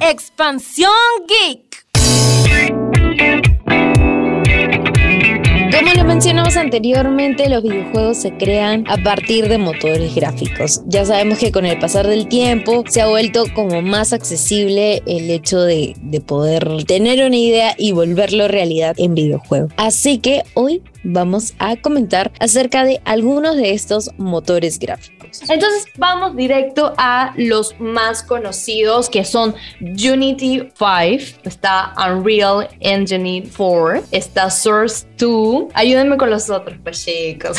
Expansión 0.00 0.92
Geek. 1.26 1.86
Como 5.76 5.92
lo 5.94 6.04
mencionamos 6.04 6.56
anteriormente, 6.56 7.48
los 7.48 7.64
videojuegos 7.64 8.18
se 8.18 8.36
crean 8.36 8.84
a 8.86 8.96
partir 9.02 9.48
de 9.48 9.58
motores 9.58 10.14
gráficos. 10.14 10.82
Ya 10.86 11.04
sabemos 11.04 11.38
que 11.38 11.50
con 11.50 11.66
el 11.66 11.80
pasar 11.80 12.06
del 12.06 12.28
tiempo 12.28 12.84
se 12.86 13.00
ha 13.00 13.08
vuelto 13.08 13.46
como 13.52 13.82
más 13.82 14.12
accesible 14.12 15.02
el 15.04 15.28
hecho 15.30 15.60
de, 15.62 15.96
de 16.00 16.20
poder 16.20 16.84
tener 16.84 17.26
una 17.26 17.36
idea 17.36 17.74
y 17.76 17.90
volverlo 17.90 18.46
realidad 18.46 18.94
en 18.98 19.16
videojuego. 19.16 19.66
Así 19.76 20.18
que 20.18 20.44
hoy 20.54 20.80
vamos 21.02 21.54
a 21.58 21.74
comentar 21.76 22.30
acerca 22.38 22.84
de 22.84 23.00
algunos 23.04 23.56
de 23.56 23.72
estos 23.72 24.10
motores 24.16 24.78
gráficos. 24.78 25.15
Entonces 25.42 25.86
vamos 25.96 26.36
directo 26.36 26.92
a 26.96 27.32
los 27.36 27.78
más 27.78 28.22
conocidos 28.22 29.08
que 29.08 29.24
son 29.24 29.54
Unity 29.80 30.68
5, 30.76 31.40
está 31.44 31.94
Unreal 31.96 32.68
Engine 32.80 33.48
4, 33.56 34.04
está 34.10 34.50
Source 34.50 35.06
2. 35.18 35.66
Ayúdenme 35.74 36.16
con 36.16 36.30
los 36.30 36.50
otros, 36.50 36.76
pues 36.82 37.04
chicos. 37.04 37.58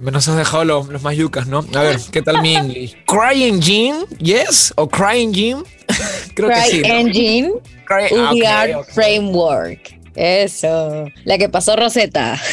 Me 0.00 0.10
nos 0.10 0.28
has 0.28 0.36
dejado 0.36 0.64
los, 0.64 0.88
los 0.88 1.02
más 1.02 1.16
yucas, 1.16 1.46
¿no? 1.46 1.64
A 1.74 1.82
ver, 1.82 1.98
¿qué 2.10 2.22
tal 2.22 2.42
mi 2.42 2.56
English? 2.56 2.96
CryEngine, 3.06 4.06
yes, 4.18 4.72
o 4.76 4.88
CryEngine. 4.88 5.62
Creo 6.34 6.50
Cry 6.50 6.62
que 6.62 6.70
sí. 6.70 6.82
Engine, 6.84 7.52
Cry 7.86 8.06
okay, 8.06 8.74
okay. 8.74 8.92
Framework. 8.92 9.95
Eso, 10.16 11.04
la 11.24 11.38
que 11.38 11.48
pasó 11.48 11.76
Rosetta. 11.76 12.40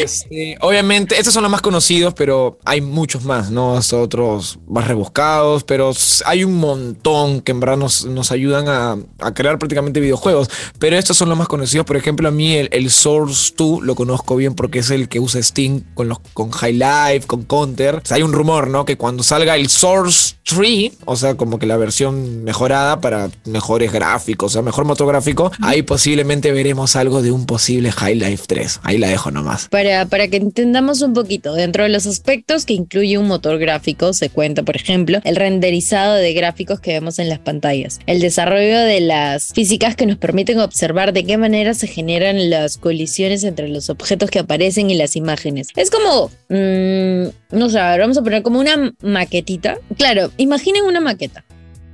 Este, 0.00 0.56
obviamente, 0.60 1.18
estos 1.18 1.32
son 1.32 1.42
los 1.42 1.50
más 1.50 1.62
conocidos, 1.62 2.12
pero 2.14 2.58
hay 2.64 2.80
muchos 2.80 3.24
más, 3.24 3.50
¿no? 3.50 3.76
Hasta 3.76 3.96
otros 3.96 4.58
más 4.68 4.86
rebuscados, 4.86 5.64
pero 5.64 5.92
hay 6.24 6.44
un 6.44 6.56
montón 6.58 7.40
que 7.40 7.52
en 7.52 7.60
verdad 7.60 7.76
nos, 7.76 8.04
nos 8.04 8.30
ayudan 8.30 8.68
a, 8.68 8.96
a, 9.20 9.34
crear 9.34 9.58
prácticamente 9.58 10.00
videojuegos. 10.00 10.50
Pero 10.78 10.96
estos 10.96 11.16
son 11.16 11.28
los 11.28 11.38
más 11.38 11.48
conocidos. 11.48 11.86
Por 11.86 11.96
ejemplo, 11.96 12.28
a 12.28 12.30
mí 12.30 12.54
el, 12.54 12.68
el, 12.72 12.90
Source 12.90 13.54
2 13.56 13.82
lo 13.82 13.94
conozco 13.94 14.36
bien 14.36 14.54
porque 14.54 14.80
es 14.80 14.90
el 14.90 15.08
que 15.08 15.20
usa 15.20 15.42
Steam 15.42 15.82
con, 15.94 16.08
los, 16.08 16.18
con 16.34 16.50
High 16.50 16.74
Life, 16.74 17.26
con 17.26 17.44
Counter. 17.44 18.02
Hay 18.10 18.22
un 18.22 18.32
rumor, 18.32 18.68
¿no? 18.68 18.84
Que 18.84 18.96
cuando 18.96 19.22
salga 19.22 19.56
el 19.56 19.68
Source 19.68 20.36
3, 20.44 20.92
o 21.04 21.16
sea, 21.16 21.36
como 21.36 21.58
que 21.58 21.66
la 21.66 21.76
versión 21.76 22.44
mejorada 22.44 23.00
para 23.00 23.30
mejores 23.44 23.92
gráficos, 23.92 24.52
o 24.52 24.54
sea, 24.54 24.62
mejor 24.62 24.84
motor 24.84 25.06
gráfico, 25.08 25.50
ahí 25.60 25.82
posiblemente 25.82 26.52
algo 26.96 27.22
de 27.22 27.30
un 27.30 27.46
posible 27.46 27.92
High 27.92 28.16
Life 28.16 28.44
3. 28.46 28.80
Ahí 28.82 28.98
la 28.98 29.08
dejo 29.08 29.30
nomás. 29.30 29.68
Para, 29.68 30.06
para 30.06 30.28
que 30.28 30.36
entendamos 30.36 31.02
un 31.02 31.12
poquito, 31.12 31.54
dentro 31.54 31.84
de 31.84 31.88
los 31.88 32.06
aspectos 32.06 32.64
que 32.64 32.74
incluye 32.74 33.18
un 33.18 33.26
motor 33.26 33.58
gráfico, 33.58 34.12
se 34.12 34.30
cuenta, 34.30 34.62
por 34.62 34.76
ejemplo, 34.76 35.20
el 35.24 35.36
renderizado 35.36 36.14
de 36.14 36.32
gráficos 36.32 36.80
que 36.80 36.92
vemos 36.92 37.18
en 37.18 37.28
las 37.28 37.38
pantallas, 37.38 38.00
el 38.06 38.20
desarrollo 38.20 38.80
de 38.80 39.00
las 39.00 39.52
físicas 39.52 39.96
que 39.96 40.06
nos 40.06 40.16
permiten 40.16 40.58
observar 40.58 41.12
de 41.12 41.24
qué 41.24 41.36
manera 41.36 41.74
se 41.74 41.86
generan 41.86 42.50
las 42.50 42.78
colisiones 42.78 43.44
entre 43.44 43.68
los 43.68 43.90
objetos 43.90 44.30
que 44.30 44.38
aparecen 44.40 44.90
y 44.90 44.94
las 44.94 45.16
imágenes. 45.16 45.68
Es 45.76 45.90
como, 45.90 46.30
mm, 46.48 47.56
no 47.56 47.68
sé, 47.68 47.78
vamos 47.78 48.18
a 48.18 48.22
poner 48.22 48.42
como 48.42 48.60
una 48.60 48.92
maquetita. 49.02 49.78
Claro, 49.96 50.30
imaginen 50.36 50.84
una 50.84 51.00
maqueta 51.00 51.44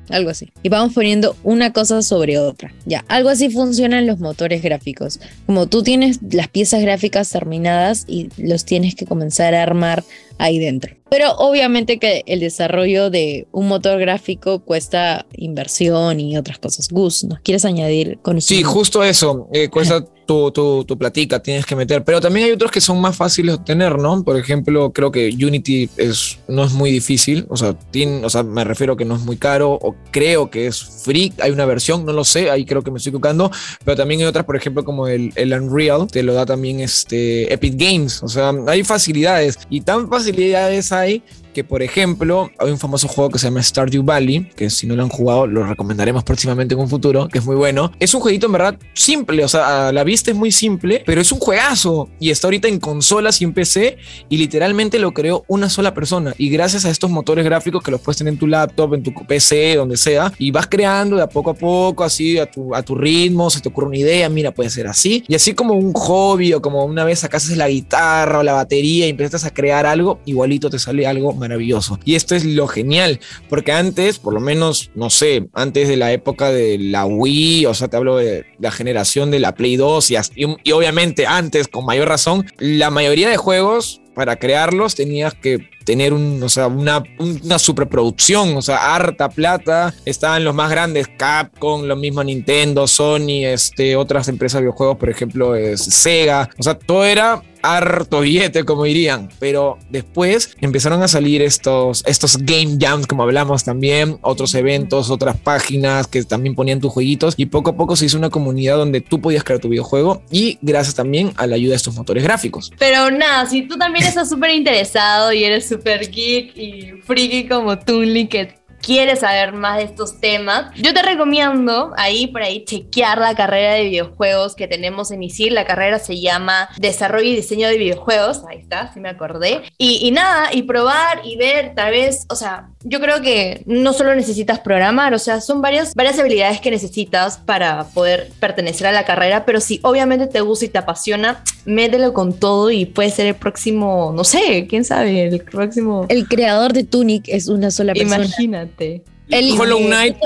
algo 0.09 0.31
así. 0.31 0.53
Y 0.63 0.69
vamos 0.69 0.95
poniendo 0.95 1.37
una 1.43 1.73
cosa 1.73 2.03
sobre 2.03 2.39
otra. 2.39 2.73
Ya, 2.87 3.05
algo 3.09 3.29
así 3.29 3.51
funcionan 3.51 4.07
los 4.07 4.19
motores 4.19 4.63
gráficos. 4.63 5.21
Como 5.47 5.67
tú 5.67 5.83
tienes 5.83 6.21
las 6.31 6.49
piezas 6.49 6.83
gráficas 6.83 7.31
terminadas 7.31 8.05
y 8.07 8.29
los 8.37 8.65
tienes 8.65 8.95
que 8.95 9.07
comenzar 9.07 9.55
a 9.55 9.63
armar 9.63 10.05
ahí 10.39 10.59
dentro. 10.59 10.95
Pero 11.13 11.33
obviamente 11.33 11.99
que 11.99 12.23
el 12.25 12.41
desarrollo 12.41 13.11
de 13.11 13.47
un 13.53 13.69
motor 13.69 14.01
gráfico 14.01 14.61
cuesta 14.61 15.27
inversión 15.35 16.21
y 16.21 16.39
otras 16.39 16.59
cosas. 16.59 16.89
Gus, 16.89 17.25
¿nos 17.25 17.41
quieres 17.41 17.67
añadir 17.67 18.19
con 18.23 18.41
Sí, 18.41 18.63
justo 18.63 19.05
eso. 19.05 19.47
Eh, 19.53 19.69
cuesta 19.69 20.03
tu, 20.27 20.51
tu, 20.53 20.85
tu, 20.85 20.97
platica, 20.97 21.43
tienes 21.43 21.67
que 21.67 21.77
meter. 21.77 22.03
Pero 22.03 22.19
también 22.21 22.47
hay 22.47 22.53
otros 22.53 22.71
que 22.71 22.81
son 22.81 22.99
más 22.99 23.15
fáciles 23.15 23.53
de 23.53 23.61
obtener, 23.61 23.99
¿no? 23.99 24.25
Por 24.25 24.39
ejemplo, 24.39 24.91
creo 24.93 25.13
que 25.13 25.29
Unity 25.29 25.91
es, 25.99 26.39
no 26.49 26.65
es 26.65 26.73
muy 26.73 26.91
difícil. 26.91 27.45
O 27.51 27.59
sea, 27.59 27.75
tiene, 27.75 28.25
o 28.25 28.31
sea, 28.31 28.43
me 28.43 28.65
refiero 28.65 28.95
a 28.95 28.97
que 28.97 29.05
no 29.05 29.17
es 29.17 29.21
muy 29.21 29.37
caro. 29.37 29.73
O 29.83 29.95
creo 30.11 30.51
que 30.51 30.67
es 30.67 30.81
free. 31.05 31.35
Hay 31.43 31.51
una 31.51 31.67
versión, 31.67 32.07
no 32.07 32.15
lo 32.15 32.25
sé. 32.25 32.51
Ahí 32.51 32.65
creo 32.65 32.83
que 32.83 32.91
me 32.91 32.97
estoy 32.97 33.11
equivocando. 33.11 33.51
Pero 33.85 33.99
también 33.99 34.21
hay 34.23 34.27
otras, 34.27 34.47
por 34.47 34.57
ejemplo, 34.57 34.83
como 34.83 35.09
el, 35.09 35.33
el 35.35 35.53
Unreal. 35.53 36.07
Te 36.07 36.23
lo 36.23 36.33
da 36.33 36.47
también 36.47 36.81
este 36.81 37.53
Epic 37.53 37.75
Games. 37.77 38.23
O 38.23 38.29
sea, 38.29 38.53
hay 38.67 38.83
facilidades. 38.83 39.59
Y 39.69 39.83
tan 39.83 40.09
facilidades 40.23 40.93
hay 40.93 41.23
que 41.53 41.65
por 41.65 41.83
ejemplo 41.83 42.51
hay 42.59 42.71
un 42.71 42.79
famoso 42.79 43.09
juego 43.09 43.31
que 43.31 43.39
se 43.39 43.47
llama 43.47 43.63
Stardew 43.63 44.03
Valley, 44.03 44.51
que 44.57 44.71
si 44.71 44.87
no 44.87 44.97
lo 44.97 45.03
han 45.03 45.09
jugado 45.09 45.47
lo 45.47 45.65
recomendaremos 45.65 46.25
próximamente 46.25 46.75
en 46.75 46.81
un 46.81 46.89
futuro, 46.89 47.29
que 47.29 47.39
es 47.39 47.45
muy 47.45 47.57
bueno. 47.57 47.93
Es 48.01 48.15
un 48.15 48.21
jueguito 48.21 48.47
en 48.47 48.53
verdad 48.53 48.79
simple, 48.95 49.45
o 49.45 49.49
sea, 49.49 49.93
la 49.93 50.05
vista 50.05 50.31
es 50.31 50.37
muy 50.37 50.53
simple, 50.53 51.03
pero 51.07 51.21
es 51.21 51.33
un 51.33 51.39
juegazo 51.39 52.09
y 52.19 52.31
está 52.31 52.47
ahorita 52.47 52.69
en 52.69 52.79
consolas 52.81 53.41
y 53.41 53.45
en 53.45 53.53
PC 53.53 53.97
y 54.29 54.37
literalmente 54.37 54.99
lo 54.99 55.13
creó 55.13 55.45
una 55.49 55.69
sola 55.69 55.95
persona 55.95 56.35
y 56.39 56.49
gracias 56.49 56.85
a 56.85 56.91
estos 56.91 57.11
motores 57.11 57.45
gráficos 57.45 57.83
que 57.83 57.91
los 57.91 58.01
puedes 58.01 58.19
tener 58.19 58.33
en 58.33 58.39
tu 58.39 58.47
laptop, 58.47 58.95
en 58.95 59.03
tu 59.03 59.13
PC, 59.15 59.77
donde 59.77 59.97
sea, 59.97 60.33
y 60.39 60.51
vas 60.51 60.67
creando 60.67 61.17
de 61.17 61.23
a 61.23 61.29
poco 61.29 61.51
a 61.51 61.55
poco, 61.55 62.05
así 62.05 62.39
a 62.39 62.51
tu, 62.51 62.75
a 62.75 62.83
tu 62.83 62.95
ritmo, 62.95 63.51
se 63.51 63.61
te 63.61 63.69
ocurre 63.69 63.89
una 63.89 63.99
idea, 63.99 64.29
mira, 64.29 64.53
puede 64.53 64.71
ser 64.71 64.87
así, 64.87 65.25
y 65.29 65.35
así 65.35 65.55
como 65.55 65.75
un 65.75 65.93
hobby 65.93 66.53
o 66.53 66.63
como 66.63 66.85
una 66.85 67.05
vez 67.05 67.21
sacaste 67.21 67.57
la 67.57 67.69
guitarra 67.69 68.39
o 68.39 68.43
la 68.43 68.53
batería 68.53 69.07
y 69.07 69.11
empezaste 69.11 69.49
a 69.49 69.55
crear 69.55 69.87
algo, 69.87 70.21
igualito 70.25 70.71
te 70.71 70.79
sale 70.79 71.07
algo 71.07 71.33
maravilloso. 71.43 71.99
Y 72.05 72.15
esto 72.15 72.35
es 72.35 72.45
lo 72.45 72.67
genial, 72.67 73.21
porque 73.49 73.73
antes, 73.73 74.19
por 74.19 74.33
lo 74.33 74.41
menos, 74.41 74.91
no 74.95 75.11
sé, 75.11 75.49
antes 75.53 75.89
de 75.89 75.97
la 75.97 76.13
época 76.13 76.51
de 76.51 76.79
la 76.79 77.05
Wii, 77.05 77.67
o 77.67 77.75
sea, 77.75 77.89
te 77.89 77.97
hablo 77.97 78.17
de 78.17 78.47
la 78.59 78.71
generación 78.71 79.31
de 79.31 79.41
la 79.41 79.55
Play 79.55 79.77
2 79.77 80.11
y, 80.11 80.17
y, 80.37 80.57
y 80.65 80.73
obviamente 80.73 81.27
antes, 81.27 81.69
con 81.69 81.85
mayor 81.85 82.09
razón, 82.09 82.47
la 82.59 82.91
mayoría 82.91 83.29
de 83.29 83.37
juegos 83.37 84.01
para 84.15 84.37
crearlos 84.37 84.95
tenías 84.95 85.35
que 85.35 85.71
tener 85.85 86.13
un, 86.13 86.43
o 86.43 86.49
sea, 86.49 86.67
una, 86.67 87.03
una 87.19 87.59
superproducción, 87.59 88.57
o 88.57 88.63
sea, 88.63 88.95
harta 88.95 89.29
plata. 89.29 89.95
Estaban 90.05 90.45
los 90.45 90.55
más 90.55 90.71
grandes, 90.71 91.09
Capcom, 91.17 91.85
lo 91.85 91.97
mismo 91.97 92.23
Nintendo, 92.23 92.87
Sony, 92.87 93.45
este, 93.45 93.97
otras 93.97 94.29
empresas 94.29 94.61
de 94.61 94.67
videojuegos, 94.67 94.99
por 94.99 95.11
ejemplo, 95.11 95.55
es 95.55 95.83
Sega. 95.83 96.49
O 96.59 96.63
sea, 96.63 96.79
todo 96.79 97.05
era 97.05 97.43
harto 97.63 98.21
billete, 98.21 98.65
como 98.65 98.85
dirían. 98.85 99.29
Pero 99.39 99.79
después 99.91 100.57
empezaron 100.61 101.03
a 101.03 101.09
salir 101.09 101.43
estos, 101.43 102.03
estos 102.07 102.39
game 102.39 102.77
jams, 102.81 103.07
como 103.07 103.23
hablamos 103.23 103.65
también, 103.65 104.19
otros 104.23 104.55
eventos, 104.55 105.11
otras 105.11 105.37
páginas 105.37 106.07
que 106.07 106.23
también 106.25 106.55
ponían 106.55 106.81
tus 106.81 106.93
jueguitos. 106.93 107.35
Y 107.37 107.47
poco 107.47 107.71
a 107.71 107.77
poco 107.77 107.97
se 107.97 108.07
hizo 108.07 108.19
una 108.19 108.31
comunidad 108.31 108.77
donde 108.77 109.01
tú 109.01 109.21
podías 109.21 109.45
crear 109.45 109.61
tu 109.61 109.69
videojuego 109.69 110.23
y 110.31 110.59
gracias 110.63 110.95
también 110.95 111.33
a 111.37 111.47
la 111.47 111.57
ayuda 111.57 111.71
de 111.71 111.77
estos 111.77 111.95
motores 111.95 112.23
gráficos. 112.23 112.73
Pero 112.79 113.11
nada, 113.11 113.47
si 113.47 113.63
tú 113.63 113.77
también 113.77 114.07
estás 114.07 114.29
súper 114.29 114.51
interesado 114.51 115.33
y 115.33 115.45
eres 115.45 115.69
súper 115.69 116.11
geek 116.11 116.57
y 116.57 116.93
friki 117.05 117.49
como 117.49 117.79
tú, 117.79 118.03
que 118.29 118.62
quieres 118.83 119.21
saber 119.21 119.53
más 119.53 119.79
de 119.79 119.85
estos 119.85 120.21
temas, 120.21 120.73
yo 120.75 120.93
te 120.93 121.03
recomiendo 121.03 121.93
ahí 121.97 122.27
por 122.27 122.43
ahí 122.43 122.65
chequear 122.65 123.19
la 123.19 123.35
carrera 123.35 123.75
de 123.75 123.85
videojuegos 123.85 124.55
que 124.55 124.69
tenemos 124.69 125.11
en 125.11 125.23
ISIL. 125.23 125.55
La 125.55 125.65
carrera 125.65 125.99
se 125.99 126.21
llama 126.21 126.69
Desarrollo 126.77 127.29
y 127.29 127.37
Diseño 127.37 127.69
de 127.69 127.79
Videojuegos. 127.79 128.43
Ahí 128.49 128.59
está, 128.59 128.93
si 128.93 129.01
me 129.01 129.09
acordé. 129.09 129.63
Y 129.79 130.11
nada, 130.11 130.53
y 130.53 130.63
probar 130.63 131.23
y 131.25 131.37
ver, 131.37 131.75
tal 131.75 131.93
vez, 131.93 132.27
o 132.29 132.35
sea, 132.35 132.69
yo 132.85 133.01
creo 133.01 133.21
que 133.21 133.63
no 133.67 133.93
solo 133.93 134.15
necesitas 134.15 134.61
programar, 134.61 135.15
o 135.15 135.19
sea, 135.19 135.41
son 135.41 135.63
varias, 135.63 135.95
varias 135.95 136.19
habilidades 136.19 136.61
que 136.61 136.71
necesitas 136.71 137.39
para 137.39 137.85
poder 137.89 138.31
pertenecer 138.41 138.87
a 138.87 138.93
la 138.93 139.05
carrera, 139.05 139.45
pero 139.45 139.61
si 139.61 139.81
obviamente 139.83 140.27
te 140.27 140.41
gusta 140.41 140.65
y 140.65 140.69
te 140.69 140.79
apasiona, 140.79 141.43
mételo 141.65 142.13
con 142.13 142.33
todo 142.33 142.71
y 142.71 142.87
puede 142.87 143.11
ser 143.11 143.27
el 143.27 143.35
próximo, 143.35 144.13
no 144.15 144.25
sé, 144.25 144.67
quién 144.69 144.85
sabe, 144.85 145.29
el 145.29 145.41
próximo. 145.41 146.07
El 146.09 146.27
creador 146.27 146.73
de 146.73 146.85
Tunic 146.85 147.29
es 147.29 147.49
una 147.49 147.71
sola 147.71 147.95
persona. 147.95 148.25
Imagínate. 148.25 149.05
El 149.29 149.59
Hollow 149.59 149.79
Knight 149.79 150.17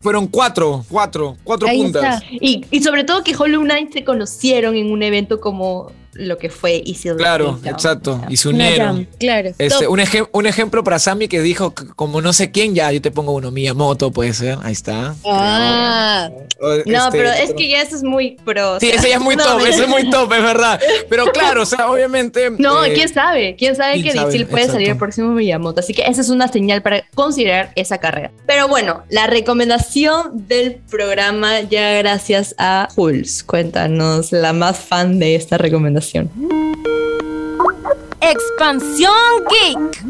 fueron 0.00 0.26
cuatro, 0.26 0.84
cuatro, 0.88 1.36
cuatro 1.44 1.68
Ahí 1.68 1.82
puntas. 1.82 2.22
Y, 2.30 2.64
y 2.70 2.82
sobre 2.82 3.04
todo 3.04 3.24
que 3.24 3.34
Hollow 3.36 3.62
Knight 3.62 3.92
se 3.92 4.04
conocieron 4.04 4.76
en 4.76 4.90
un 4.90 5.02
evento 5.02 5.40
como 5.40 5.90
lo 6.14 6.38
que 6.38 6.48
fue 6.50 6.82
Easy 6.86 7.10
Claro, 7.16 7.58
exacto. 7.64 8.20
Y 8.28 8.48
unieron. 8.48 8.96
jam, 8.96 9.06
claro. 9.18 9.50
Este, 9.58 9.86
un, 9.88 9.98
ejem- 9.98 10.28
un 10.32 10.46
ejemplo 10.46 10.82
para 10.84 10.98
Sammy 10.98 11.28
que 11.28 11.40
dijo, 11.40 11.74
como 11.96 12.20
no 12.20 12.32
sé 12.32 12.50
quién, 12.50 12.74
ya 12.74 12.90
yo 12.92 13.00
te 13.02 13.10
pongo 13.10 13.32
uno, 13.32 13.50
Miyamoto, 13.50 14.10
puede 14.12 14.32
ser, 14.34 14.58
ahí 14.62 14.72
está. 14.72 15.14
Ah, 15.24 16.30
O, 16.60 16.68
No, 16.86 17.06
este, 17.06 17.18
pero 17.18 17.30
es 17.30 17.52
que 17.54 17.68
ya 17.68 17.82
eso 17.82 17.96
es 17.96 18.02
muy 18.02 18.36
pro. 18.44 18.74
o 18.74 18.80
Sí, 18.80 18.86
sea, 18.88 18.96
ese 18.96 19.08
ya 19.10 19.16
es 19.16 19.20
muy 19.20 19.36
no, 19.36 19.44
top, 19.44 19.62
me- 19.62 19.68
ese 19.68 19.82
es 19.82 19.88
muy 19.88 20.08
top, 20.10 20.32
es 20.32 20.42
verdad. 20.42 20.80
Pero 21.08 21.26
claro, 21.26 21.62
o 21.62 21.66
sea, 21.66 21.90
obviamente. 21.90 22.50
No, 22.58 22.84
eh, 22.84 22.92
quién 22.94 23.08
sabe, 23.08 23.56
quién 23.56 23.76
sabe 23.76 23.94
quién 23.94 24.04
que 24.06 24.12
sabe, 24.12 24.46
puede 24.46 24.66
salir 24.66 24.90
el 24.90 24.96
próximo 24.98 25.30
Miyamoto. 25.32 25.80
Así 25.80 25.94
que 25.94 26.02
esa 26.02 26.20
es 26.20 26.28
una 26.30 26.48
señal 26.48 26.82
para 26.82 27.04
considerar 27.14 27.72
esa 27.76 27.98
carrera. 27.98 28.30
Pero 28.46 28.68
bueno, 28.68 29.02
la 29.10 29.26
recomendación 29.26 30.46
del 30.48 30.76
programa, 30.90 31.60
ya 31.62 31.92
gracias 31.98 32.54
a 32.58 32.88
Jules. 32.94 33.42
Cuéntanos, 33.44 34.32
la 34.32 34.52
más 34.52 34.78
fan 34.78 35.18
de 35.18 35.34
esta 35.34 35.58
recomendación. 35.58 36.03
Expansión 38.20 39.10
Geek. 39.50 40.04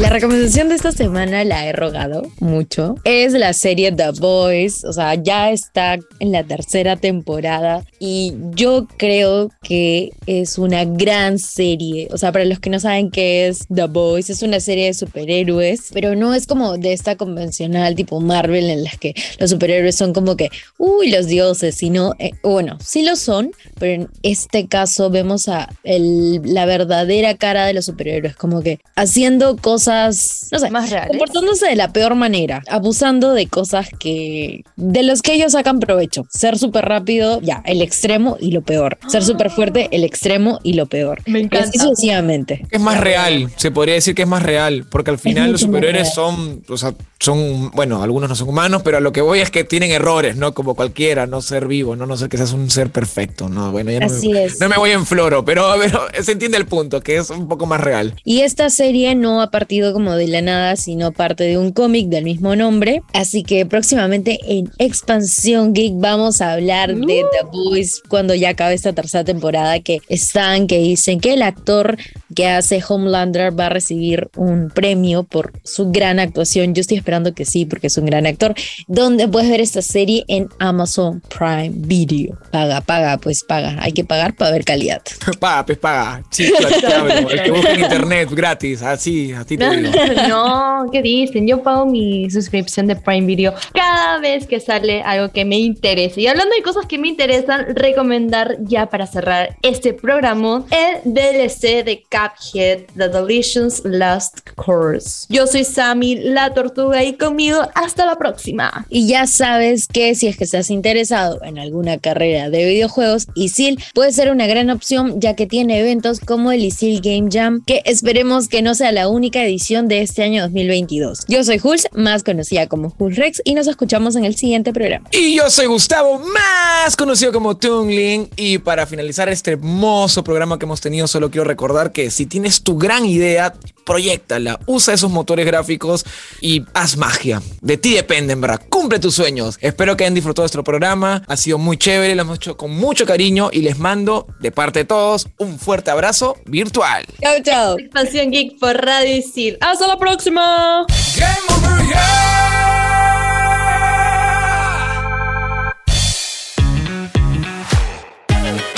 La 0.00 0.10
recomendación 0.10 0.68
de 0.68 0.76
esta 0.76 0.92
semana 0.92 1.42
la 1.42 1.66
he 1.66 1.72
rogado 1.72 2.22
mucho. 2.38 2.94
Es 3.02 3.32
la 3.32 3.52
serie 3.52 3.90
The 3.90 4.12
Boys. 4.20 4.84
O 4.84 4.92
sea, 4.92 5.16
ya 5.16 5.50
está 5.50 5.98
en 6.20 6.30
la 6.30 6.44
tercera 6.44 6.94
temporada. 6.94 7.84
Y 7.98 8.34
yo 8.52 8.86
creo 8.96 9.50
que 9.60 10.10
es 10.26 10.56
una 10.56 10.84
gran 10.84 11.40
serie. 11.40 12.06
O 12.12 12.16
sea, 12.16 12.30
para 12.30 12.44
los 12.44 12.60
que 12.60 12.70
no 12.70 12.78
saben 12.78 13.10
qué 13.10 13.48
es 13.48 13.66
The 13.74 13.86
Boys, 13.86 14.30
es 14.30 14.42
una 14.42 14.60
serie 14.60 14.86
de 14.86 14.94
superhéroes. 14.94 15.88
Pero 15.92 16.14
no 16.14 16.32
es 16.32 16.46
como 16.46 16.78
de 16.78 16.92
esta 16.92 17.16
convencional 17.16 17.96
tipo 17.96 18.20
Marvel 18.20 18.70
en 18.70 18.84
las 18.84 18.98
que 18.98 19.14
los 19.40 19.50
superhéroes 19.50 19.96
son 19.96 20.12
como 20.12 20.36
que, 20.36 20.50
uy, 20.78 21.10
los 21.10 21.26
dioses. 21.26 21.74
Sino, 21.74 22.14
eh, 22.20 22.30
bueno, 22.44 22.78
sí 22.80 23.02
lo 23.02 23.16
son. 23.16 23.50
Pero 23.80 24.02
en 24.02 24.08
este 24.22 24.68
caso 24.68 25.10
vemos 25.10 25.48
a 25.48 25.68
la 25.82 26.66
verdadera 26.66 27.36
cara 27.36 27.66
de 27.66 27.74
los 27.74 27.86
superhéroes. 27.86 28.36
Como 28.36 28.62
que 28.62 28.78
haciendo 28.94 29.56
cosas, 29.56 29.87
no 29.92 30.58
sé, 30.58 30.70
Más 30.70 30.90
reales. 30.90 31.08
comportándose 31.10 31.66
de 31.66 31.76
la 31.76 31.92
peor 31.92 32.14
manera, 32.14 32.62
abusando 32.68 33.32
de 33.32 33.46
cosas 33.46 33.88
que 33.98 34.62
de 34.76 35.02
los 35.02 35.22
que 35.22 35.34
ellos 35.34 35.52
sacan 35.52 35.80
provecho. 35.80 36.26
Ser 36.30 36.58
súper 36.58 36.84
rápido, 36.86 37.40
ya, 37.40 37.62
el 37.66 37.82
extremo 37.82 38.36
y 38.40 38.52
lo 38.52 38.62
peor. 38.62 38.98
Ser 39.08 39.24
súper 39.24 39.50
fuerte, 39.50 39.88
el 39.92 40.04
extremo 40.04 40.58
y 40.62 40.74
lo 40.74 40.86
peor. 40.86 41.20
Me 41.26 41.40
Y 41.40 41.42
encanta. 41.44 41.68
así 41.68 41.78
sucesivamente. 41.78 42.66
Es 42.70 42.80
más 42.80 43.00
real, 43.00 43.50
se 43.56 43.70
podría 43.70 43.94
decir 43.94 44.14
que 44.14 44.22
es 44.22 44.28
más 44.28 44.42
real, 44.42 44.84
porque 44.90 45.10
al 45.10 45.18
final 45.18 45.52
los 45.52 45.62
real. 45.62 46.06
son, 46.06 46.62
o 46.68 46.76
sea, 46.76 46.94
son, 47.20 47.70
bueno, 47.72 48.02
algunos 48.02 48.28
no 48.28 48.34
son 48.36 48.48
humanos, 48.48 48.82
pero 48.84 48.96
a 48.98 49.00
lo 49.00 49.12
que 49.12 49.20
voy 49.20 49.40
es 49.40 49.50
que 49.50 49.64
tienen 49.64 49.90
errores, 49.90 50.36
¿no? 50.36 50.54
Como 50.54 50.74
cualquiera, 50.74 51.26
no 51.26 51.40
ser 51.42 51.66
vivo, 51.66 51.96
no, 51.96 52.06
no 52.06 52.16
ser 52.16 52.28
que 52.28 52.36
seas 52.36 52.52
un 52.52 52.70
ser 52.70 52.90
perfecto, 52.90 53.48
¿no? 53.48 53.70
Bueno, 53.72 53.90
ya 53.90 54.00
no, 54.00 54.06
Así 54.06 54.28
me, 54.28 54.44
es. 54.44 54.60
no 54.60 54.68
me 54.68 54.76
voy 54.76 54.90
en 54.90 55.06
floro, 55.06 55.44
pero, 55.44 55.74
pero 55.80 56.02
se 56.22 56.32
entiende 56.32 56.56
el 56.58 56.66
punto, 56.66 57.00
que 57.00 57.16
es 57.16 57.30
un 57.30 57.48
poco 57.48 57.66
más 57.66 57.80
real. 57.80 58.14
Y 58.24 58.40
esta 58.40 58.70
serie 58.70 59.14
no 59.14 59.40
ha 59.42 59.50
partido 59.50 59.77
surgido 59.78 59.92
como 59.92 60.14
de 60.14 60.28
la 60.28 60.42
nada, 60.42 60.76
sino 60.76 61.12
parte 61.12 61.44
de 61.44 61.58
un 61.58 61.72
cómic 61.72 62.08
del 62.08 62.24
mismo 62.24 62.56
nombre. 62.56 63.02
Así 63.12 63.42
que 63.42 63.66
próximamente 63.66 64.38
en 64.46 64.70
Expansión 64.78 65.72
Geek 65.72 65.94
vamos 65.96 66.40
a 66.40 66.52
hablar 66.52 66.94
de 66.94 67.24
The 67.32 67.46
Boys 67.50 68.02
cuando 68.08 68.34
ya 68.34 68.50
acabe 68.50 68.74
esta 68.74 68.92
tercera 68.92 69.24
temporada 69.24 69.80
que 69.80 70.00
están, 70.08 70.66
que 70.66 70.78
dicen 70.78 71.20
que 71.20 71.34
el 71.34 71.42
actor 71.42 71.96
que 72.34 72.46
hace 72.46 72.82
Homelander 72.86 73.58
va 73.58 73.66
a 73.66 73.68
recibir 73.70 74.28
un 74.36 74.70
premio 74.70 75.24
por 75.24 75.52
su 75.64 75.90
gran 75.90 76.18
actuación. 76.18 76.74
Yo 76.74 76.80
estoy 76.80 76.96
esperando 76.96 77.34
que 77.34 77.44
sí, 77.44 77.64
porque 77.64 77.88
es 77.88 77.96
un 77.96 78.06
gran 78.06 78.26
actor. 78.26 78.54
Donde 78.86 79.28
puedes 79.28 79.50
ver 79.50 79.60
esta 79.60 79.82
serie 79.82 80.24
en 80.28 80.48
Amazon 80.58 81.22
Prime 81.36 81.72
Video. 81.74 82.38
Paga, 82.52 82.80
paga, 82.80 83.18
pues 83.18 83.42
paga. 83.44 83.76
Hay 83.80 83.92
que 83.92 84.04
pagar 84.04 84.34
para 84.34 84.52
ver 84.52 84.64
calidad. 84.64 85.02
paga, 85.40 85.66
pues 85.66 85.78
paga. 85.78 86.22
Sí, 86.30 86.50
claro, 86.80 87.28
el 87.28 87.42
que 87.42 87.50
busca 87.50 87.72
en 87.72 87.80
internet 87.80 88.28
gratis, 88.30 88.82
así, 88.82 89.32
a 89.32 89.44
ti 89.44 89.56
te 89.56 89.64
digo. 89.64 89.67
No, 90.28 90.86
¿qué 90.92 91.02
dicen? 91.02 91.46
Yo 91.46 91.62
pago 91.62 91.86
mi 91.86 92.28
suscripción 92.30 92.86
de 92.86 92.96
Prime 92.96 93.26
Video 93.26 93.54
cada 93.72 94.18
vez 94.18 94.46
que 94.46 94.60
sale 94.60 95.02
algo 95.02 95.32
que 95.32 95.44
me 95.44 95.58
interese. 95.58 96.20
Y 96.20 96.26
hablando 96.26 96.54
de 96.54 96.62
cosas 96.62 96.86
que 96.86 96.98
me 96.98 97.08
interesan, 97.08 97.74
recomendar 97.74 98.56
ya 98.60 98.86
para 98.86 99.06
cerrar 99.06 99.56
este 99.62 99.94
programa 99.94 100.64
el 100.70 101.12
DLC 101.12 101.84
de 101.84 102.04
Cuphead, 102.10 102.84
The 102.96 103.08
Delicious 103.08 103.82
Last 103.84 104.40
Course. 104.54 105.26
Yo 105.28 105.46
soy 105.46 105.64
Sammy, 105.64 106.16
la 106.16 106.54
tortuga, 106.54 107.02
y 107.04 107.14
conmigo 107.14 107.60
hasta 107.74 108.06
la 108.06 108.16
próxima. 108.16 108.86
Y 108.88 109.06
ya 109.06 109.26
sabes 109.26 109.86
que 109.86 110.14
si 110.14 110.28
es 110.28 110.36
que 110.36 110.44
estás 110.44 110.70
interesado 110.70 111.42
en 111.42 111.58
alguna 111.58 111.98
carrera 111.98 112.50
de 112.50 112.66
videojuegos, 112.66 113.28
Isil 113.34 113.82
puede 113.94 114.12
ser 114.12 114.30
una 114.30 114.46
gran 114.46 114.70
opción 114.70 115.20
ya 115.20 115.34
que 115.34 115.46
tiene 115.46 115.80
eventos 115.80 116.20
como 116.20 116.52
el 116.52 116.64
Isil 116.64 117.00
Game 117.00 117.28
Jam, 117.30 117.62
que 117.64 117.82
esperemos 117.84 118.48
que 118.48 118.62
no 118.62 118.74
sea 118.74 118.92
la 118.92 119.08
única 119.08 119.42
edición 119.42 119.57
de 119.58 120.02
este 120.02 120.22
año 120.22 120.42
2022. 120.42 121.24
Yo 121.26 121.42
soy 121.42 121.58
Jules, 121.58 121.88
más 121.92 122.22
conocida 122.22 122.68
como 122.68 122.90
Jules 122.90 123.18
Rex, 123.18 123.42
y 123.44 123.54
nos 123.54 123.66
escuchamos 123.66 124.14
en 124.14 124.24
el 124.24 124.36
siguiente 124.36 124.72
programa. 124.72 125.08
Y 125.10 125.34
yo 125.34 125.50
soy 125.50 125.66
Gustavo, 125.66 126.20
más 126.20 126.94
conocido 126.96 127.32
como 127.32 127.56
Tungling, 127.56 128.30
y 128.36 128.58
para 128.58 128.86
finalizar 128.86 129.28
este 129.28 129.52
hermoso 129.52 130.22
programa 130.22 130.60
que 130.60 130.64
hemos 130.64 130.80
tenido, 130.80 131.08
solo 131.08 131.30
quiero 131.30 131.44
recordar 131.44 131.90
que 131.90 132.10
si 132.12 132.26
tienes 132.26 132.62
tu 132.62 132.78
gran 132.78 133.04
idea, 133.04 133.52
proyectala, 133.88 134.60
usa 134.66 134.92
esos 134.92 135.10
motores 135.10 135.46
gráficos 135.46 136.04
y 136.42 136.62
haz 136.74 136.98
magia. 136.98 137.40
De 137.62 137.78
ti 137.78 137.94
dependen, 137.94 138.38
¿verdad? 138.38 138.60
Cumple 138.68 138.98
tus 138.98 139.14
sueños. 139.14 139.56
Espero 139.62 139.96
que 139.96 140.04
hayan 140.04 140.14
disfrutado 140.14 140.42
nuestro 140.42 140.62
programa. 140.62 141.22
Ha 141.26 141.36
sido 141.38 141.56
muy 141.56 141.78
chévere, 141.78 142.14
lo 142.14 142.20
hemos 142.20 142.36
hecho 142.36 142.58
con 142.58 142.70
mucho 142.70 143.06
cariño 143.06 143.48
y 143.50 143.62
les 143.62 143.78
mando, 143.78 144.26
de 144.40 144.52
parte 144.52 144.80
de 144.80 144.84
todos, 144.84 145.28
un 145.38 145.58
fuerte 145.58 145.90
abrazo 145.90 146.36
virtual. 146.44 147.06
Chao, 147.22 147.42
chao. 147.42 147.78
Expansión 147.78 148.30
Geek 148.30 148.58
por 148.60 148.76
Radio 148.76 149.16
Isil. 149.16 149.56
¡Hasta 149.62 149.86
la 149.86 149.96
próxima! 149.96 150.84
Game 151.16 151.32
over, 151.48 151.78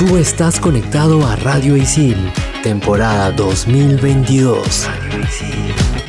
Tú 0.00 0.16
estás 0.16 0.58
conectado 0.58 1.26
a 1.26 1.36
Radio 1.36 1.76
Isil, 1.76 2.16
temporada 2.62 3.30
2022. 3.32 4.86
Radio 4.86 5.20
Isil. 5.22 5.99